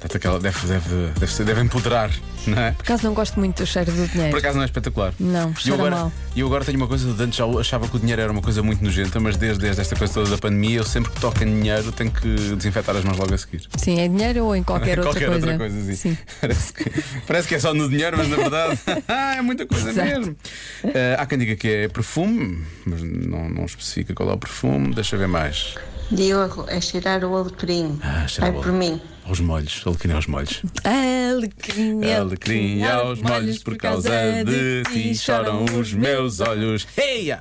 Portanto, 0.02 0.16
aquela 0.16 0.40
deve, 0.40 0.66
deve, 0.66 1.12
deve, 1.21 1.44
deve 1.44 1.61
empoderar, 1.61 2.11
não 2.44 2.59
é? 2.59 2.73
Por 2.73 2.82
acaso 2.82 3.04
não 3.04 3.14
gosto 3.14 3.38
muito 3.38 3.62
do 3.62 3.66
cheiro 3.66 3.92
do 3.92 4.09
dinheiro. 4.09 4.30
Por 4.32 4.38
acaso 4.40 4.56
não 4.56 4.62
é 4.62 4.66
espetacular. 4.66 5.14
Não, 5.21 5.50
E 5.50 5.52
eu 5.52 5.56
cheira 5.56 5.75
agora, 5.76 5.94
mal. 5.97 6.12
e 6.35 6.40
eu 6.40 6.47
agora 6.49 6.64
tenho 6.64 6.76
uma 6.76 6.88
coisa 6.88 7.09
antes 7.23 7.37
já 7.38 7.44
achava 7.47 7.87
que 7.87 7.94
o 7.97 8.00
dinheiro 8.00 8.21
era 8.21 8.32
uma 8.32 8.42
coisa 8.42 8.64
muito 8.64 8.82
nojenta, 8.82 9.21
mas 9.21 9.37
desde, 9.37 9.61
desde 9.61 9.80
esta 9.80 9.94
coisa 9.94 10.12
toda 10.12 10.30
da 10.30 10.38
pandemia, 10.38 10.78
eu 10.78 10.85
sempre 10.85 11.12
que 11.12 11.21
toco 11.21 11.40
em 11.44 11.47
dinheiro 11.47 11.92
tenho 11.92 12.11
que 12.11 12.28
desinfetar 12.56 12.97
as 12.97 13.04
mãos 13.04 13.16
logo 13.16 13.32
a 13.32 13.38
seguir. 13.38 13.62
Sim, 13.76 14.00
é 14.00 14.09
dinheiro 14.09 14.44
ou 14.44 14.56
em 14.56 14.64
qualquer, 14.64 14.99
Qualquer 15.02 15.28
outra 15.30 15.30
coisa. 15.30 15.47
outra 15.52 15.59
coisa, 15.59 15.94
sim. 15.94 15.94
Sim. 15.94 16.18
Parece, 16.40 16.73
que, 16.73 17.04
parece 17.26 17.49
que 17.49 17.54
é 17.54 17.59
só 17.61 17.73
no 17.73 17.88
dinheiro, 17.88 18.18
mas 18.18 18.28
na 18.28 18.37
verdade 18.37 18.80
é 19.38 19.40
muita 19.40 19.64
coisa 19.66 19.88
Exato. 19.90 20.09
mesmo. 20.09 20.37
Eh, 20.82 21.16
há 21.16 21.25
quem 21.26 21.38
diga 21.38 21.54
que 21.54 21.68
é 21.68 21.88
perfume, 21.88 22.64
mas 22.85 23.00
não, 23.02 23.49
não 23.49 23.64
especifica 23.64 24.12
qual 24.14 24.30
é 24.30 24.32
o 24.32 24.38
perfume. 24.38 24.92
Deixa 24.94 25.16
ver 25.16 25.28
mais. 25.28 25.76
Diogo, 26.14 26.66
é 26.69 26.81
cheirar 26.81 27.25
o 27.25 27.37
alecrim. 27.37 27.99
Ah, 28.02 28.26
Vai 28.38 28.52
por 28.52 28.71
mim. 28.73 29.00
Aos 29.25 29.40
molhos, 29.40 29.83
alecrim 29.87 30.12
aos 30.12 30.26
molhos. 30.26 30.62
Alecrim, 30.85 32.04
Alecrim 32.04 32.83
aos 32.85 33.21
molhos 33.21 33.59
por 33.59 33.76
causa 33.76 34.11
de 34.45 34.83
ti 34.92 35.14
choram 35.14 35.64
os 35.78 35.92
meus 35.92 36.40
olhos. 36.40 36.87
Heia! 36.97 37.40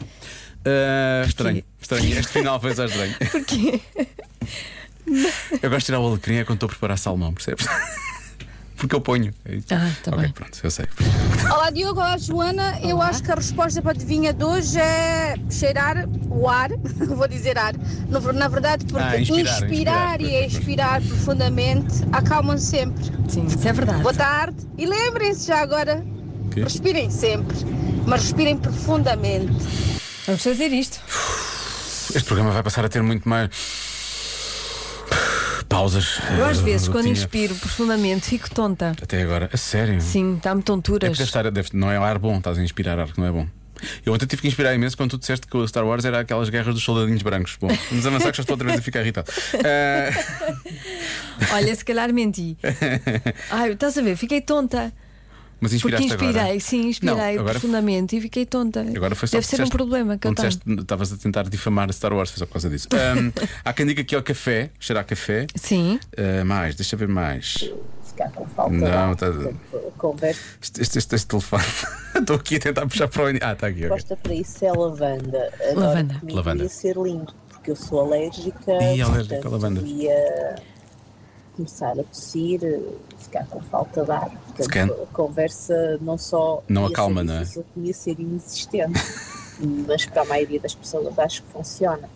Ah, 0.66 1.24
estranho, 1.28 1.64
estranho. 1.80 2.18
Este 2.18 2.32
final 2.32 2.60
fez 2.60 2.80
a 2.80 2.86
estranho. 2.86 3.16
Porquê? 3.32 3.82
Eu 5.62 5.70
gosto 5.70 5.80
de 5.80 5.86
tirar 5.86 6.00
o 6.00 6.08
alecrim 6.08 6.36
é 6.38 6.44
quando 6.46 6.58
estou 6.58 6.68
a 6.68 6.70
preparar 6.70 6.98
salmão, 6.98 7.34
percebes? 7.34 7.66
Porque 8.82 8.96
eu 8.96 9.02
ponho. 9.02 9.32
É 9.46 9.54
isso. 9.58 9.68
Ah, 9.70 9.92
tá 10.04 10.10
ok, 10.12 10.24
bem. 10.24 10.32
pronto, 10.34 10.60
eu 10.64 10.72
sei. 10.72 10.88
Olá 11.54 11.70
Diogo, 11.70 12.00
olá 12.00 12.18
Joana. 12.18 12.80
Eu 12.82 13.00
acho 13.00 13.22
que 13.22 13.32
a 13.32 13.36
resposta 13.36 13.80
para 13.80 13.92
a 13.92 13.94
adivinha 13.94 14.34
de 14.34 14.44
hoje 14.44 14.80
é 14.80 15.36
cheirar 15.52 16.10
o 16.32 16.50
ar, 16.50 16.70
vou 16.98 17.28
dizer 17.28 17.60
ar, 17.60 17.76
na 18.10 18.48
verdade, 18.48 18.84
porque 18.86 19.04
Ah, 19.04 19.20
inspirar, 19.20 19.62
inspirar, 19.62 20.20
inspirar. 20.20 20.22
e 20.22 20.46
expirar 20.48 21.02
profundamente 21.04 21.94
acalmam 22.12 22.58
sempre. 22.58 23.04
Sim, 23.30 23.46
isso 23.46 23.68
é 23.68 23.72
verdade. 23.72 24.02
Boa 24.02 24.16
tarde 24.16 24.58
e 24.76 24.88
lembrem-se 24.88 25.46
já 25.46 25.60
agora, 25.62 26.04
Quê? 26.50 26.64
respirem 26.64 27.12
sempre, 27.12 27.56
mas 28.08 28.24
respirem 28.24 28.58
profundamente. 28.58 29.54
Vamos 30.26 30.42
fazer 30.42 30.70
isto. 30.70 31.00
Este 32.16 32.24
programa 32.24 32.50
vai 32.50 32.64
passar 32.64 32.84
a 32.84 32.90
ter 32.90 33.04
muito 33.04 33.30
mais. 33.30 33.52
Pausas. 35.82 36.20
Eu 36.38 36.46
às 36.46 36.60
eh, 36.60 36.62
vezes, 36.62 36.86
do 36.86 36.92
quando 36.92 37.06
tinha 37.06 37.14
inspiro 37.14 37.56
profundamente, 37.56 38.28
fico 38.28 38.48
tonta. 38.54 38.92
Até 39.02 39.24
agora. 39.24 39.50
A 39.52 39.58
sério? 39.58 40.00
Sim, 40.00 40.40
dá-me 40.42 40.62
É 40.62 40.64
tonturas. 40.64 41.10
deve 41.10 41.24
estar, 41.24 41.50
deve- 41.50 41.70
não 41.74 41.92
é 41.92 41.98
ar 41.98 42.20
bom, 42.20 42.38
estás 42.38 42.60
a 42.60 42.64
inspirar 42.64 43.00
ar 43.00 43.12
que 43.12 43.20
não 43.20 43.26
é 43.26 43.32
bom. 43.32 43.48
Eu 44.06 44.14
ontem 44.14 44.28
tive 44.28 44.44
que 44.44 44.48
inspirar 44.48 44.76
imenso 44.76 44.96
quando 44.96 45.10
tu 45.10 45.18
disseste 45.18 45.48
que 45.48 45.58
o 45.58 45.68
Star 45.68 45.84
Wars 45.84 46.06
era 46.06 46.20
aquelas 46.20 46.50
guerras 46.50 46.76
dos 46.76 46.84
soldadinhos 46.84 47.24
brancos. 47.24 47.58
Bom, 47.60 47.68
vamos 47.90 48.06
avançar 48.06 48.30
que 48.30 48.38
já 48.38 48.42
estou 48.42 48.54
outra 48.54 48.68
vez 48.68 48.80
a 48.80 48.84
ficar 48.84 49.00
irritado. 49.02 49.32
Ah, 49.66 50.12
Olha, 51.56 51.74
se 51.74 51.84
calhar 51.84 52.14
menti. 52.14 52.56
Ai, 53.50 53.72
estás 53.72 53.98
a 53.98 54.04
ver, 54.04 54.16
fiquei 54.18 54.40
tonta. 54.40 54.94
Mas 55.62 55.72
Porque 55.72 55.76
inspiraste 55.96 56.08
inspirei, 56.08 56.42
agora. 56.42 56.60
sim, 56.60 56.88
inspirei 56.90 57.16
Não, 57.16 57.24
agora- 57.42 57.52
profundamente 57.60 58.18
e 58.18 58.22
fiquei 58.22 58.46
tonta. 58.46 58.82
Agora 58.96 59.16
foi 59.16 59.28
só 59.28 59.38
Deve 59.38 59.46
porque 59.48 59.56
ser 59.58 59.64
um 59.64 59.70
problema 59.70 60.18
que 60.18 60.28
eu 60.28 60.34
tenho. 60.36 60.50
Estavas 60.82 61.14
a 61.14 61.18
tentar 61.18 61.44
difamar 61.44 61.92
Star 61.94 62.12
Wars, 62.14 62.32
foi 62.32 62.40
só 62.40 62.46
por 62.46 62.54
causa 62.54 62.70
disso. 62.70 62.88
Ahm, 62.92 63.32
há 63.64 63.72
quem 63.72 63.86
diga 63.86 64.04
que 64.04 64.14
é 64.16 64.18
o 64.18 64.24
café, 64.24 64.72
cheirar 64.80 65.04
a 65.04 65.06
café. 65.06 65.46
Sim. 65.56 66.00
Ah, 66.18 66.44
mais, 66.44 66.76
deixa 66.76 66.98
ver 66.98 67.08
mais. 67.08 67.70
Ficar 68.08 68.30
com 68.32 68.46
falta 68.48 68.74
Não, 68.74 69.16
tá-. 69.16 69.32
Conversa 69.98 70.40
Este, 70.62 70.82
este, 70.82 70.98
este, 70.98 71.16
este 71.16 71.28
telefone. 71.28 71.64
Estou 72.20 72.36
aqui 72.36 72.56
a 72.56 72.60
tentar 72.60 72.88
puxar 72.88 73.08
para 73.08 73.24
o. 73.24 73.28
Ah, 73.42 73.54
está 73.54 73.68
aqui. 73.68 73.86
ok. 73.86 73.90
resposta 73.90 74.18
para 74.18 74.34
isso 74.34 74.66
é 74.66 74.72
lavanda. 74.72 75.54
Agora, 75.70 75.88
Lavanda. 75.88 76.22
Lavanda. 76.30 76.64
ia 76.64 76.70
ser 76.70 76.98
lindo, 76.98 77.34
porque 77.50 77.72
eu 77.72 77.76
sou 77.76 78.02
alérgica. 78.02 78.72
Ih, 78.94 79.02
alérgica 79.02 79.36
portanto, 79.36 79.46
à 79.48 79.50
lavanda. 79.50 79.82
Ia 79.82 80.56
começar 81.56 81.92
a 82.00 82.04
tossir, 82.04 82.60
ficar 83.20 83.46
com 83.48 83.62
falta 83.62 84.04
de 84.04 84.12
ar. 84.12 84.30
Portanto, 84.56 84.94
a 85.04 85.06
conversa 85.14 85.98
não 86.02 86.18
só 86.18 86.64
Não 86.68 86.86
acalma, 86.86 87.24
não 87.24 87.36
é? 87.36 87.40
difícil, 87.40 87.66
como 87.74 87.86
ia 87.86 87.94
ser 87.94 88.20
inexistente. 88.20 89.00
Mas 89.88 90.06
para 90.08 90.24
a 90.24 90.26
maioria 90.26 90.60
das 90.60 90.74
pessoas 90.74 91.18
acho 91.20 91.44
que 91.44 91.52
funciona. 91.52 92.10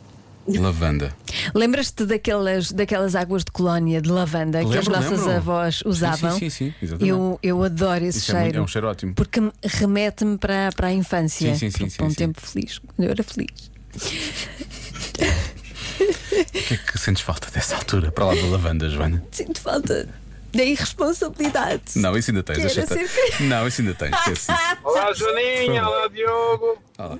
Lavanda. 0.47 1.11
Lembras-te 1.55 2.05
daquelas, 2.05 2.71
daquelas 2.71 3.15
águas 3.15 3.43
de 3.43 3.51
colónia 3.51 3.99
de 3.99 4.09
lavanda 4.09 4.59
que 4.59 4.77
as 4.77 4.85
Lembro, 4.87 4.91
nossas 4.91 5.19
lembro. 5.21 5.31
avós 5.37 5.81
usavam? 5.85 6.31
Sim, 6.33 6.39
sim, 6.39 6.49
sim, 6.49 6.65
sim, 6.69 6.73
exatamente. 6.83 7.09
Eu, 7.09 7.39
eu 7.41 7.63
adoro 7.63 8.05
esse 8.05 8.19
Isso 8.19 8.31
é, 8.31 8.33
muito- 8.35 8.43
cheiro. 8.45 8.57
é 8.59 8.61
um 8.61 8.67
cheiro 8.67 8.87
ótimo. 8.87 9.13
Porque 9.15 9.41
me- 9.41 9.51
remete-me 9.63 10.37
para, 10.37 10.69
para 10.75 10.87
a 10.87 10.93
infância. 10.93 11.55
Sim, 11.55 11.71
sim, 11.71 11.89
sim, 11.89 11.97
para 11.97 12.05
um 12.05 12.09
sim. 12.09 12.15
tempo 12.15 12.39
feliz, 12.41 12.77
quando 12.77 13.03
eu 13.07 13.09
era 13.11 13.23
feliz. 13.23 13.71
O 16.55 16.67
que 16.67 16.73
é 16.73 16.77
que 16.77 16.97
sentes 16.97 17.21
falta 17.23 17.49
dessa 17.51 17.75
altura? 17.75 18.11
Para 18.11 18.25
lá 18.25 18.35
da 18.35 18.45
lavanda, 18.47 18.89
Joana? 18.89 19.23
Sinto 19.31 19.59
falta 19.61 20.07
da 20.53 20.63
irresponsabilidade. 20.63 21.83
Não, 21.97 22.17
isso 22.17 22.31
ainda 22.31 22.43
tens. 22.43 22.55
Que 22.57 22.79
era 22.79 22.87
deixa 22.87 23.07
ser- 23.07 23.43
Não, 23.43 23.67
isso 23.67 23.81
ainda 23.81 23.93
tens. 23.93 24.47
Olá 24.83 25.13
Joaninha, 25.13 25.85
olá 25.87 26.07
Diogo. 26.07 26.81
Olá. 26.97 27.19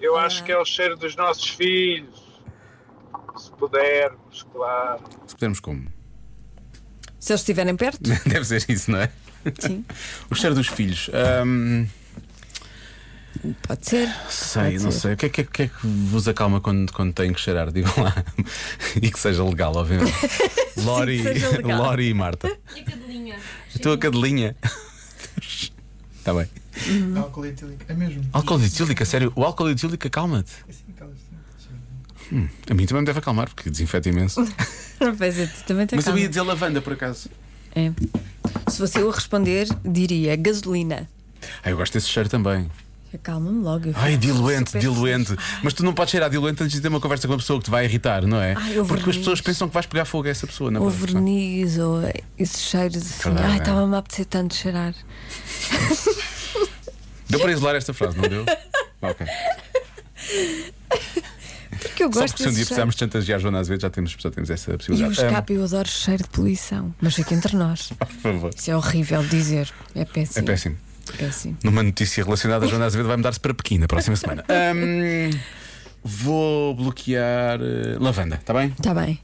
Eu 0.00 0.16
acho 0.16 0.44
que 0.44 0.52
é 0.52 0.58
o 0.58 0.64
cheiro 0.64 0.96
dos 0.96 1.16
nossos 1.16 1.48
filhos. 1.48 2.22
Se 3.36 3.50
pudermos, 3.52 4.44
claro. 4.52 5.02
Se 5.26 5.34
pudermos 5.34 5.60
como? 5.60 5.86
Se 7.18 7.32
eles 7.32 7.40
estiverem 7.40 7.74
perto, 7.76 8.00
Deve 8.28 8.44
ser 8.44 8.64
isso, 8.68 8.90
não 8.90 9.00
é? 9.00 9.10
sim, 9.58 9.84
O 10.30 10.34
cheiro 10.34 10.54
dos 10.54 10.68
filhos. 10.68 11.10
Ahm, 11.12 11.86
pode 13.66 13.86
ser. 13.86 14.08
sei, 14.28 14.62
Pode 14.72 14.84
não 14.84 14.90
ser. 14.92 15.00
sei. 15.00 15.12
O 15.12 15.16
que 15.16 15.26
é, 15.26 15.28
que, 15.28 15.40
é, 15.40 15.44
que 15.44 15.62
é 15.62 15.68
que 15.68 15.86
vos 15.86 16.26
acalma 16.28 16.60
quando, 16.60 16.92
quando 16.92 17.12
têm 17.12 17.32
que 17.32 17.40
cheirar? 17.40 17.70
Digam 17.72 17.92
lá. 18.02 18.14
e 19.00 19.10
que 19.10 19.18
seja 19.18 19.44
legal, 19.44 19.74
obviamente. 19.76 20.12
Lori, 20.82 21.22
seja 21.22 21.50
legal. 21.56 21.82
Lori 21.82 22.08
e 22.08 22.14
Marta. 22.14 22.56
E 22.76 22.80
a 22.80 22.84
cadelinha? 22.84 23.38
A 23.74 23.78
tua 23.78 23.98
cadelinha. 23.98 24.56
Está 26.18 26.32
bem. 26.32 26.48
Álcool 27.16 27.46
etílico. 27.46 27.84
É 27.86 27.94
mesmo. 27.94 28.24
Álcool 28.32 28.62
etílico, 28.62 29.02
a 29.02 29.06
sério. 29.06 29.32
O 29.36 29.44
álcool 29.44 29.70
etílico 29.70 30.06
acalma-te. 30.06 30.52
Assim, 30.68 30.84
aquelas 30.94 31.18
Hum, 32.32 32.48
a 32.70 32.74
mim 32.74 32.86
também 32.86 33.02
me 33.02 33.06
deve 33.06 33.18
acalmar, 33.18 33.48
porque 33.54 33.68
desinfeta 33.68 34.08
imenso. 34.08 34.42
Pois 35.18 35.38
é, 35.38 35.46
também 35.66 35.86
te 35.86 35.94
Mas 35.94 36.06
eu 36.06 36.16
ia 36.16 36.28
dizer 36.28 36.40
lavanda, 36.40 36.80
por 36.80 36.94
acaso. 36.94 37.28
É. 37.74 37.92
Se 38.70 38.78
fosse 38.78 38.98
eu 38.98 39.10
a 39.10 39.14
responder, 39.14 39.68
diria 39.84 40.34
gasolina. 40.36 41.08
Ah, 41.62 41.70
eu 41.70 41.76
gosto 41.76 41.92
desse 41.92 42.08
cheiro 42.08 42.28
também. 42.28 42.70
Acalma-me 43.14 43.62
logo. 43.62 43.90
Ai, 43.94 44.16
diluente, 44.16 44.78
diluente. 44.78 45.26
feliz. 45.36 45.44
Mas 45.62 45.72
tu 45.72 45.84
não 45.84 45.92
podes 45.94 46.10
cheirar 46.10 46.28
diluente 46.28 46.62
antes 46.62 46.74
de 46.74 46.80
ter 46.80 46.88
uma 46.88 47.00
conversa 47.00 47.26
com 47.28 47.32
uma 47.34 47.38
pessoa 47.38 47.58
que 47.60 47.64
te 47.66 47.70
vai 47.70 47.84
irritar, 47.84 48.26
não 48.26 48.40
é? 48.40 48.54
Ai, 48.56 48.74
Porque 48.74 48.82
as 48.82 48.88
verniz. 48.88 49.16
pessoas 49.18 49.40
pensam 49.40 49.68
que 49.68 49.74
vais 49.74 49.86
pegar 49.86 50.04
fogo 50.04 50.26
a 50.26 50.30
essa 50.30 50.46
pessoa, 50.46 50.70
não 50.70 50.82
Ou 50.82 50.88
é? 50.88 50.92
verniz, 50.92 51.78
ou 51.78 52.00
esse 52.38 52.58
cheiro 52.58 52.90
de 52.90 52.98
assim. 52.98 53.22
Verdade, 53.30 53.46
Ai, 53.52 53.54
é. 53.54 53.58
estava-me 53.58 53.94
a 53.94 53.98
apetecer 53.98 54.26
tanto 54.26 54.54
cheirar. 54.54 54.94
Deu 57.30 57.40
para 57.40 57.52
isolar 57.52 57.74
esta 57.76 57.92
frase, 57.94 58.16
não 58.18 58.28
deu? 58.28 58.44
ok. 59.02 59.26
Porque 61.80 62.04
eu 62.04 62.12
Só 62.12 62.20
gosto 62.20 62.34
porque 62.36 62.42
se 62.44 62.48
um 62.48 62.52
dia 62.52 62.64
precisarmos 62.64 62.94
chantagear 62.96 63.40
Joana 63.40 63.60
às 63.60 63.68
vezes 63.68 63.82
já 63.82 63.90
temos, 63.90 64.16
já 64.18 64.30
temos 64.30 64.50
essa 64.50 64.70
E 64.70 64.74
o 64.74 64.78
possibilidade. 64.78 65.12
escape, 65.20 65.52
eu 65.54 65.64
adoro 65.64 65.88
cheiro 65.88 66.22
de 66.22 66.28
poluição. 66.30 66.94
Mas 67.00 67.14
fica 67.14 67.34
entre 67.34 67.56
nós. 67.56 67.90
Por 67.98 68.08
favor. 68.08 68.50
Isso 68.56 68.70
é 68.70 68.76
horrível 68.76 69.22
dizer. 69.26 69.72
É 69.94 70.04
péssimo. 70.04 70.38
É 70.38 70.42
péssimo. 70.42 70.76
Péssimo. 71.18 71.56
Numa 71.62 71.82
notícia 71.82 72.22
relacionada 72.24 72.64
a 72.66 72.68
Joana 72.68 72.86
Azevedo 72.86 73.06
vai 73.08 73.16
mudar-se 73.16 73.40
para 73.40 73.54
Pequim 73.54 73.78
na 73.78 73.86
próxima 73.86 74.16
semana. 74.16 74.44
Ahm, 74.48 75.30
vou 76.02 76.74
bloquear 76.74 77.60
eh, 77.60 77.96
lavanda, 78.00 78.36
está 78.36 78.52
bem? 78.54 78.68
Está 78.68 78.94
Tá 78.94 79.00
bem. 79.00 79.20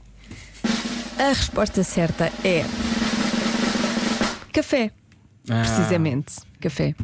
A 1.18 1.28
resposta 1.28 1.82
certa 1.84 2.32
é. 2.44 2.64
Café. 4.52 4.90
Ah, 5.48 5.62
Precisamente. 5.62 6.34
Café. 6.60 6.94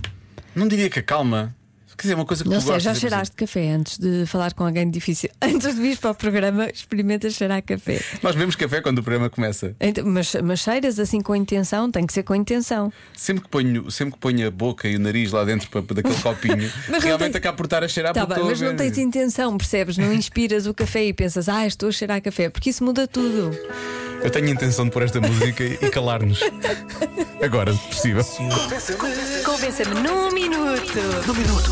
Não 0.55 0.67
diria 0.69 0.89
que 0.89 0.99
acalma. 0.99 1.55
Quer 1.97 2.03
dizer, 2.03 2.15
uma 2.15 2.27
coisa 2.27 2.45
que 2.45 2.51
Não 2.51 2.59
tu 2.59 2.67
sei, 2.67 2.81
já 2.81 2.91
é, 2.91 2.95
cheiraste 2.95 3.35
café 3.35 3.71
antes 3.71 3.99
de 3.99 4.27
falar 4.27 4.53
com 4.53 4.65
alguém 4.65 4.91
difícil. 4.91 5.31
Antes 5.41 5.75
de 5.75 5.81
vir 5.81 5.97
para 5.97 6.11
o 6.11 6.15
programa, 6.15 6.69
experimenta 6.69 7.31
cheirar 7.31 7.63
café. 7.63 8.01
Nós 8.23 8.35
bebemos 8.35 8.55
café 8.55 8.83
quando 8.83 8.99
o 8.99 9.03
programa 9.03 9.31
começa. 9.31 9.75
Então, 9.81 10.05
mas, 10.07 10.35
mas 10.45 10.61
cheiras 10.61 10.99
assim 10.99 11.21
com 11.23 11.35
intenção, 11.35 11.91
tem 11.91 12.07
que 12.07 12.13
ser 12.13 12.23
com 12.23 12.35
intenção. 12.35 12.93
Sempre 13.15 13.45
que, 13.45 13.49
ponho, 13.49 13.91
sempre 13.91 14.15
que 14.15 14.21
ponho 14.21 14.47
a 14.47 14.51
boca 14.51 14.87
e 14.89 14.97
o 14.97 15.01
nariz 15.01 15.33
lá 15.33 15.45
dentro 15.45 15.71
para, 15.71 15.81
daquele 15.95 16.23
copinho, 16.23 16.71
realmente 17.01 17.33
tem- 17.33 17.39
acabo 17.39 17.57
por 17.57 17.65
estar 17.67 17.83
a 17.83 17.89
cheirar 17.89 18.13
Tá 18.13 18.27
bem, 18.27 18.45
mas 18.45 18.61
não 18.61 18.77
tens 18.77 18.99
intenção, 18.99 19.57
percebes? 19.57 19.97
Não 19.97 20.13
inspiras 20.13 20.67
o 20.67 20.75
café 20.75 21.05
e 21.07 21.13
pensas, 21.15 21.49
ah, 21.49 21.67
estou 21.67 21.89
a 21.89 21.93
cheirar 21.93 22.21
café, 22.21 22.51
porque 22.51 22.71
isso 22.71 22.85
muda 22.85 23.07
tudo. 23.09 23.51
Eu 24.23 24.31
tenho 24.31 24.47
a 24.49 24.51
intenção 24.51 24.85
de 24.87 24.91
pôr 24.91 25.03
esta 25.03 25.21
música 25.21 25.63
e 25.65 25.77
calar-nos. 25.91 26.41
Agora, 27.43 27.73
se 27.75 28.13
possível. 28.15 28.25
Convença-me 29.45 29.95
num 30.01 30.33
minuto. 30.33 30.99
Num 31.27 31.35
minuto. 31.35 31.71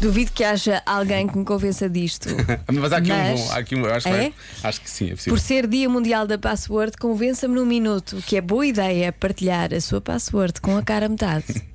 Duvido 0.00 0.30
que 0.30 0.44
haja 0.44 0.80
alguém 0.86 1.26
que 1.26 1.36
me 1.36 1.44
convença 1.44 1.88
disto. 1.88 2.28
Mas 2.72 2.92
há 2.92 2.98
aqui 2.98 3.08
Mas- 3.08 3.40
um 3.40 3.44
bom. 3.44 3.52
Há 3.52 3.56
aqui 3.58 3.74
um, 3.74 3.84
eu 3.84 3.92
acho, 3.94 4.06
que 4.06 4.12
É? 4.14 4.16
vai- 4.16 4.34
acho 4.62 4.80
que 4.80 4.88
sim, 4.90 5.06
é 5.06 5.10
possível. 5.16 5.32
Por 5.34 5.40
ser 5.40 5.66
Dia 5.66 5.88
Mundial 5.88 6.24
da 6.26 6.38
Password, 6.38 6.96
convença-me 6.96 7.56
num 7.56 7.66
minuto 7.66 8.22
que 8.24 8.36
é 8.36 8.40
boa 8.40 8.64
ideia 8.64 9.12
partilhar 9.12 9.74
a 9.74 9.80
sua 9.80 10.00
password 10.00 10.60
com 10.60 10.76
a 10.76 10.82
cara 10.82 11.06
a 11.06 11.08
metade. 11.08 11.46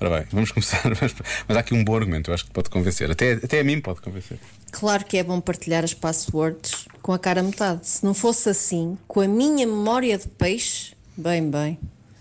Ora 0.00 0.18
bem, 0.18 0.26
vamos 0.32 0.50
começar. 0.50 0.82
Mas, 1.46 1.56
há 1.56 1.60
aqui 1.60 1.74
um 1.74 1.84
bom 1.84 1.96
argumento, 1.96 2.30
eu 2.30 2.34
acho 2.34 2.46
que 2.46 2.50
pode 2.50 2.70
convencer. 2.70 3.10
Até, 3.10 3.32
até 3.32 3.60
a 3.60 3.64
mim 3.64 3.80
pode 3.80 4.00
convencer. 4.00 4.38
Claro 4.72 5.04
que 5.04 5.16
é 5.16 5.22
bom 5.22 5.40
partilhar 5.40 5.84
as 5.84 5.94
passwords 5.94 6.86
com 7.00 7.12
a 7.12 7.18
cara 7.18 7.42
metade. 7.42 7.86
Se 7.86 8.04
não 8.04 8.14
fosse 8.14 8.48
assim, 8.48 8.98
com 9.06 9.20
a 9.20 9.28
minha 9.28 9.66
memória 9.66 10.18
de 10.18 10.28
peixe, 10.28 10.94
Bem, 11.16 11.48
bem. 11.48 11.78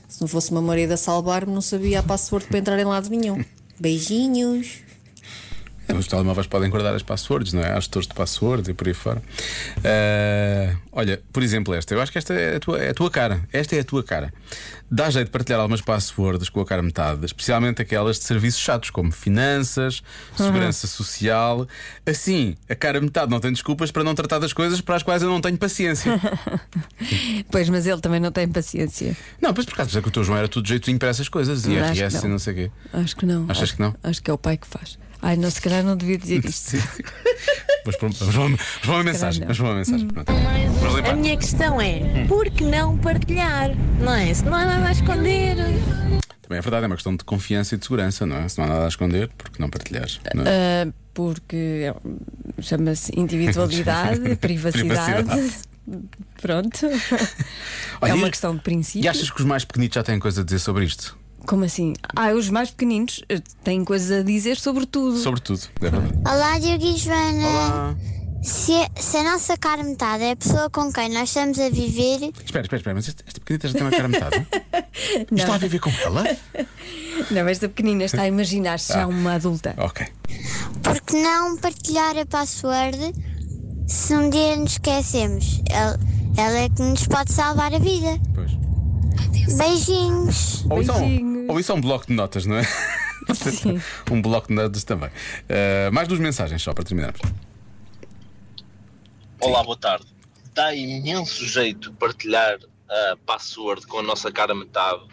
Se 0.08 0.22
não 0.22 0.28
fosse 0.28 0.52
o 0.52 0.54
meu 0.54 0.62
marido 0.62 0.92
a 0.92 0.98
salvar-me, 0.98 1.52
não 1.52 1.62
sabia 1.62 2.00
a 2.00 2.04
password 2.04 2.46
para 2.46 2.60
entrar 2.60 2.80
em 2.80 2.86
lado 2.86 3.10
nenhum. 3.10 3.44
Beijinhos. 3.80 4.82
Os 5.98 6.08
telemóveis 6.08 6.48
podem 6.48 6.70
guardar 6.70 6.96
as 6.96 7.04
passwords, 7.04 7.54
não 7.54 7.62
é? 7.62 7.72
Há 7.72 7.76
gestores 7.76 8.08
de 8.08 8.14
passwords 8.14 8.68
e 8.70 8.74
por 8.74 8.88
aí 8.88 8.94
fora. 8.94 9.22
Ah, 9.84 10.76
olha, 10.92 11.22
por 11.32 11.44
exemplo, 11.44 11.74
esta. 11.74 11.94
Eu 11.94 12.02
acho 12.02 12.12
que 12.12 12.18
esta 12.18 12.34
é 12.34 12.56
a, 12.56 12.60
tua, 12.60 12.80
é 12.80 12.90
a 12.90 12.94
tua 12.94 13.12
cara. 13.12 13.42
Esta 13.52 13.76
é 13.76 13.80
a 13.80 13.84
tua 13.84 14.04
cara. 14.04 14.34
Dá 14.90 15.10
jeito 15.10 15.28
de 15.28 15.32
partilhar 15.32 15.60
algumas 15.60 15.82
passwords 15.82 16.50
com 16.50 16.62
a 16.62 16.66
cara 16.66 16.82
metade, 16.82 17.26
especialmente 17.26 17.82
aquelas 17.82 18.18
de 18.20 18.26
serviços 18.26 18.60
chatos, 18.62 18.90
como 18.92 19.12
finanças, 19.12 20.04
segurança 20.36 20.88
social. 20.88 21.68
Assim, 22.06 22.56
a 22.70 22.76
cara 22.76 23.02
metade 23.02 23.30
não 23.32 23.40
tem 23.40 23.52
desculpas 23.52 23.92
para 23.92 24.04
não 24.04 24.14
tratar 24.14 24.40
das 24.40 24.54
coisas 24.54 24.82
para 24.82 24.96
as 24.96 25.04
quais 25.04 25.22
eu 25.24 25.30
não 25.30 25.42
tenho 25.42 25.58
paciência. 25.58 26.12
Pois, 27.52 27.70
mas 27.70 27.86
ele 27.86 28.00
também 28.02 28.20
não 28.20 28.32
tem 28.32 28.48
paciência. 28.48 29.16
não, 29.42 29.54
pois 29.54 29.66
por 29.66 29.76
causa 29.76 30.02
que 30.02 30.08
o 30.08 30.12
teu 30.12 30.24
João 30.24 30.38
era 30.38 30.48
tudo 30.48 30.68
jeitinho 30.68 30.98
para 30.98 31.10
essas 31.10 31.30
coisas. 31.30 31.66
E 31.66 31.70
Mas 31.70 31.92
acho 31.92 31.94
que 31.94 32.06
RS 32.06 32.14
e 32.14 32.22
não. 32.24 32.30
não 32.32 32.40
sei 32.40 32.54
o 32.54 32.56
quê. 32.56 32.72
Acho 32.94 33.16
que 33.16 33.26
não. 33.26 33.44
Achas 33.46 33.64
acho, 33.64 33.76
que 33.76 33.82
não? 33.82 33.96
Acho 34.04 34.24
que 34.24 34.32
é 34.32 34.34
o 34.34 34.38
pai 34.38 34.58
que 34.58 34.66
faz. 34.68 34.98
Ai, 35.24 35.38
não, 35.38 35.50
se 35.50 35.62
calhar 35.62 35.84
não 35.84 35.96
devia 35.96 36.18
dizer 36.18 36.44
isto. 36.46 36.72
Sim, 36.72 36.80
sim. 36.82 37.04
Vamos 37.86 37.98
para 37.98 38.10
vamos 38.10 38.18
para 38.20 38.26
uma- 38.28 38.34
vamos 38.48 38.62
para 38.82 38.92
uma 38.92 39.04
mensagem. 39.04 39.42
Vamos 39.42 39.58
para 39.58 39.68
uma 39.68 39.76
mensagem. 39.76 40.08
Pronto. 40.08 40.34
Vamos 40.34 41.10
A 41.10 41.16
minha 41.16 41.38
questão 41.38 41.82
é: 41.82 42.26
por 42.28 42.50
que 42.50 42.64
não 42.66 42.98
partilhar? 42.98 43.72
Não 44.00 44.14
é? 44.14 44.34
Se 44.34 44.44
não 44.46 44.54
há 44.54 44.66
nada 44.66 44.88
a 44.88 44.92
esconder. 44.92 45.56
Também 46.42 46.58
é 46.58 46.62
verdade, 46.62 46.84
é 46.84 46.88
uma 46.88 46.96
questão 46.96 47.16
de 47.16 47.24
confiança 47.24 47.74
e 47.76 47.78
de 47.78 47.86
segurança, 47.86 48.26
não 48.26 48.36
é? 48.36 48.50
Se 48.50 48.58
não 48.58 48.66
há 48.66 48.70
nada 48.70 48.86
a 48.86 48.88
esconder, 48.90 49.30
porque 49.38 49.62
não 49.62 49.70
partilhares? 49.70 50.20
Não 50.36 50.44
é? 50.44 50.84
Ah, 50.88 50.94
porque 51.14 51.56
é- 51.90 52.62
chama-se 52.62 53.12
individualidade, 53.18 54.36
privacidade. 54.38 55.24
Privacidade. 55.24 55.54
Pronto. 56.42 56.80
Olha, 58.02 58.12
é 58.12 58.14
uma 58.14 58.30
questão 58.30 58.56
de 58.56 58.62
princípio. 58.62 59.06
E 59.06 59.08
achas 59.10 59.30
que 59.30 59.40
os 59.40 59.46
mais 59.46 59.64
pequenitos 59.64 59.96
já 59.96 60.04
têm 60.04 60.20
coisa 60.20 60.42
a 60.42 60.44
dizer 60.44 60.60
sobre 60.60 60.84
isto? 60.86 61.18
Como 61.46 61.66
assim? 61.66 61.94
Ah, 62.16 62.32
os 62.34 62.50
mais 62.50 62.72
pequeninos 62.72 63.22
eh, 63.30 63.42
têm 63.64 63.84
coisas 63.84 64.20
a 64.20 64.24
dizer 64.24 64.58
sobre 64.58 64.86
tudo. 64.86 65.18
Sobretudo, 65.18 65.62
é 65.82 65.90
verdade. 65.90 66.14
Olá, 66.26 66.58
Diogo 66.60 66.86
e 66.86 66.98
Joana. 66.98 67.48
Olá. 67.48 67.96
Se, 68.42 68.74
se 68.98 69.18
a 69.18 69.24
nossa 69.24 69.56
cara 69.58 69.84
metade 69.84 70.24
é 70.24 70.32
a 70.32 70.36
pessoa 70.36 70.70
com 70.70 70.92
quem 70.92 71.10
nós 71.14 71.30
estamos 71.30 71.58
a 71.60 71.70
viver, 71.70 72.16
Espera, 72.44 72.62
espera, 72.62 72.76
espera, 72.78 72.94
mas 72.96 73.08
esta, 73.08 73.24
esta 73.26 73.40
pequenita 73.40 73.68
já 73.70 73.74
tem 73.74 73.84
uma 73.84 73.92
cara 73.92 74.08
metade? 74.10 74.48
Está 75.32 75.56
a 75.56 75.58
viver 75.58 75.80
com 75.80 75.90
ela? 76.04 76.24
Não, 77.32 77.48
esta 77.48 77.68
pequenina 77.70 78.04
está 78.06 78.24
a 78.24 78.28
imaginar-se 78.28 78.92
Ah. 78.94 78.96
já 78.96 79.08
uma 79.08 79.34
adulta. 79.36 79.74
Ok. 79.78 80.06
por 80.82 81.00
que 81.02 81.16
não 81.22 81.56
partilhar 81.58 82.18
a 82.18 82.26
password 82.26 82.98
se 83.88 84.14
um 84.16 84.30
dia 84.30 84.58
nos 84.58 84.74
esquecemos? 84.74 85.62
Ela, 85.70 86.00
ela 86.36 86.58
é 86.60 86.70
que 86.70 86.82
nos 86.82 87.08
pode 87.08 87.32
salvar 87.32 87.74
a 87.74 87.80
vida. 87.80 88.20
Pois. 88.34 88.52
Beijinhos. 89.58 90.66
É 90.70 90.74
um, 90.74 90.78
Beijinhos. 90.78 91.33
Ou 91.48 91.60
isso 91.60 91.72
é 91.72 91.76
um 91.76 91.82
bloco 91.82 92.08
de 92.08 92.14
notas, 92.14 92.46
não 92.46 92.58
é? 92.58 92.64
Sim. 93.34 93.82
um 94.12 94.22
bloco 94.22 94.48
de 94.48 94.54
notas 94.54 94.84
também. 94.84 95.10
Ah, 95.50 95.92
mais 95.92 96.08
duas 96.08 96.20
mensagens 96.20 96.62
só 96.62 96.74
para 96.74 96.84
terminarmos. 96.84 97.22
Olá, 99.40 99.64
boa 99.64 99.78
tarde. 99.78 100.06
Dá 100.54 100.74
imenso 100.74 101.46
jeito 101.46 101.92
partilhar 101.94 102.60
a 102.90 103.18
password 103.26 103.88
com 103.88 104.00
a 104.00 104.04
nossa 104.04 104.32
cara 104.32 104.54
metade 104.54 105.04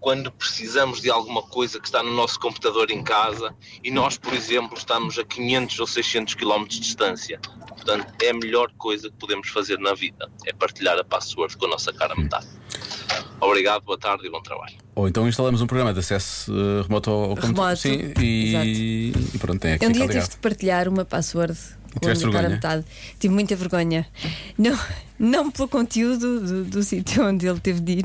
quando 0.00 0.30
precisamos 0.30 1.00
de 1.00 1.10
alguma 1.10 1.42
coisa 1.42 1.80
que 1.80 1.86
está 1.86 2.02
no 2.02 2.12
nosso 2.12 2.38
computador 2.38 2.90
em 2.90 3.02
casa 3.02 3.54
e 3.82 3.90
nós, 3.90 4.16
por 4.16 4.32
exemplo, 4.34 4.76
estamos 4.76 5.18
a 5.18 5.24
500 5.24 5.80
ou 5.80 5.86
600 5.86 6.34
km 6.34 6.64
de 6.64 6.80
distância. 6.80 7.40
Portanto, 7.68 8.06
é 8.22 8.30
a 8.30 8.34
melhor 8.34 8.70
coisa 8.78 9.10
que 9.10 9.16
podemos 9.16 9.48
fazer 9.48 9.78
na 9.78 9.94
vida, 9.94 10.30
é 10.44 10.52
partilhar 10.52 10.98
a 10.98 11.04
password 11.04 11.56
com 11.56 11.66
a 11.66 11.68
nossa 11.68 11.92
cara 11.92 12.14
metade. 12.14 12.46
Obrigado, 13.40 13.82
boa 13.82 13.98
tarde 13.98 14.26
e 14.26 14.30
bom 14.30 14.40
trabalho. 14.40 14.74
Ou 14.94 15.06
então 15.06 15.28
instalamos 15.28 15.60
um 15.60 15.66
programa 15.66 15.92
de 15.92 16.00
acesso 16.00 16.50
eh, 16.52 16.82
remoto 16.82 17.10
ao 17.10 17.28
computador. 17.36 17.48
Remoto, 17.54 17.76
Sim, 17.76 18.12
e, 18.18 19.12
e 19.34 19.38
pronto, 19.38 19.60
tem 19.60 19.74
aqui 19.74 19.84
Um 19.84 19.88
ficar 19.88 19.98
dia 19.98 20.06
ligado. 20.06 20.24
tive 20.24 20.34
de 20.36 20.40
partilhar 20.40 20.88
uma 20.88 21.04
password 21.04 21.58
tiveste 22.00 22.24
vergonha? 22.24 22.48
metade. 22.50 22.84
Tive 23.18 23.32
muita 23.34 23.54
vergonha. 23.56 24.06
Não, 24.58 24.78
não 25.18 25.50
pelo 25.50 25.68
conteúdo 25.68 26.40
do, 26.40 26.64
do 26.64 26.82
sítio 26.82 27.26
onde 27.26 27.46
ele 27.46 27.60
teve 27.60 27.80
de 27.80 27.92
ir, 28.00 28.04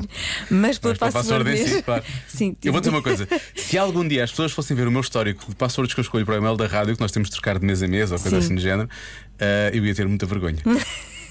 mas 0.50 0.78
pela 0.78 0.92
Mas 0.92 0.98
para 0.98 1.08
a 1.08 1.12
password. 1.12 1.56
si, 1.58 1.64
mesmo. 1.64 1.82
claro. 1.82 2.04
Sim, 2.28 2.56
Eu 2.62 2.72
vou 2.72 2.80
dizer 2.80 2.90
uma 2.90 3.02
coisa: 3.02 3.26
se 3.56 3.76
algum 3.78 4.06
dia 4.06 4.24
as 4.24 4.30
pessoas 4.30 4.52
fossem 4.52 4.76
ver 4.76 4.86
o 4.86 4.90
meu 4.90 5.00
histórico 5.00 5.46
de 5.48 5.54
passwords 5.54 5.94
que 5.94 6.00
eu 6.00 6.02
escolho 6.02 6.24
para 6.26 6.34
o 6.34 6.38
e-mail 6.38 6.56
da 6.56 6.66
rádio, 6.66 6.94
que 6.94 7.00
nós 7.00 7.10
temos 7.12 7.28
de 7.28 7.34
trocar 7.34 7.58
de 7.58 7.64
mês 7.66 7.82
a 7.82 7.88
mês 7.88 8.12
ou 8.12 8.18
coisa 8.18 8.38
Sim. 8.38 8.44
assim 8.46 8.54
do 8.54 8.60
género, 8.60 8.88
eh, 9.38 9.70
eu 9.74 9.84
ia 9.84 9.94
ter 9.94 10.06
muita 10.06 10.26
vergonha. 10.26 10.58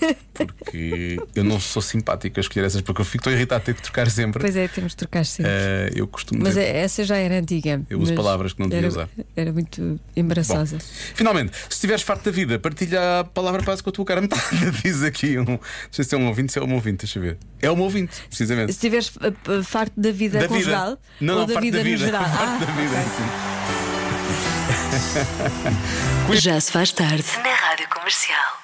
Porque 0.71 1.19
eu 1.35 1.43
não 1.43 1.59
sou 1.59 1.81
simpático 1.81 2.39
a 2.39 2.41
escolher 2.41 2.65
essas, 2.65 2.81
porque 2.81 3.01
eu 3.01 3.05
fico 3.05 3.23
tão 3.25 3.33
irritado 3.33 3.59
de 3.59 3.65
ter 3.65 3.73
que 3.75 3.81
trocar 3.81 4.09
sempre. 4.09 4.39
Pois 4.41 4.55
é, 4.55 4.67
temos 4.67 4.93
de 4.93 4.97
trocar 4.97 5.25
sempre. 5.25 5.51
Eh, 5.51 5.91
eu 5.95 6.07
costumo 6.07 6.41
Mas 6.43 6.55
ter- 6.55 6.63
essa 6.75 7.03
já 7.03 7.17
era 7.17 7.35
antiga. 7.37 7.81
Eu 7.89 7.99
uso 7.99 8.13
palavras 8.15 8.53
que 8.53 8.59
não 8.61 8.69
devia 8.69 8.85
era, 8.85 8.87
usar. 8.87 9.09
Era 9.35 9.51
muito 9.51 9.99
embaraçosa. 10.15 10.77
Finalmente, 11.13 11.51
se 11.55 11.71
estiveres 11.73 12.01
farto 12.03 12.23
da 12.25 12.31
vida, 12.31 12.57
partilha 12.57 13.19
a 13.19 13.23
palavra 13.23 13.61
paz 13.63 13.81
com 13.81 13.89
a 13.89 13.93
tua 13.93 14.05
cara 14.05 14.21
metade. 14.21 14.41
Diz 14.83 15.03
aqui 15.03 15.37
um. 15.37 15.43
Não 15.45 15.59
sei 15.91 16.05
se 16.05 16.15
é 16.15 16.17
um 16.17 16.27
ouvinte, 16.27 16.53
se 16.53 16.59
é 16.59 16.63
um 16.63 16.73
ouvinte, 16.73 16.99
deixa 17.05 17.19
eu 17.19 17.23
ver. 17.23 17.37
É 17.61 17.69
um 17.69 17.79
ouvinte, 17.79 18.21
precisamente. 18.27 18.71
Se 18.71 18.77
estiveres 18.77 19.09
uh, 19.17 19.35
uh, 19.59 19.63
farto 19.63 19.93
da 19.99 20.11
vida 20.11 20.39
Da 20.39 20.47
vida. 20.47 20.53
conjugal 20.55 20.97
Não, 21.19 21.33
ou 21.33 21.39
não, 21.41 21.47
da 21.47 21.53
farto 21.53 21.65
vida, 21.65 21.77
da 21.79 21.83
vida. 21.83 21.97
no 21.99 22.05
geral. 22.05 22.23
Farto 22.31 22.41
Ah, 22.41 22.57
da 22.59 22.65
vida, 22.71 22.95
ok. 22.95 23.05
sim. 23.17 23.23
Já 26.39 26.59
se 26.59 26.71
faz 26.71 26.91
tarde 26.93 27.25
na 27.43 27.53
Rádio 27.53 27.87
Comercial. 27.89 28.60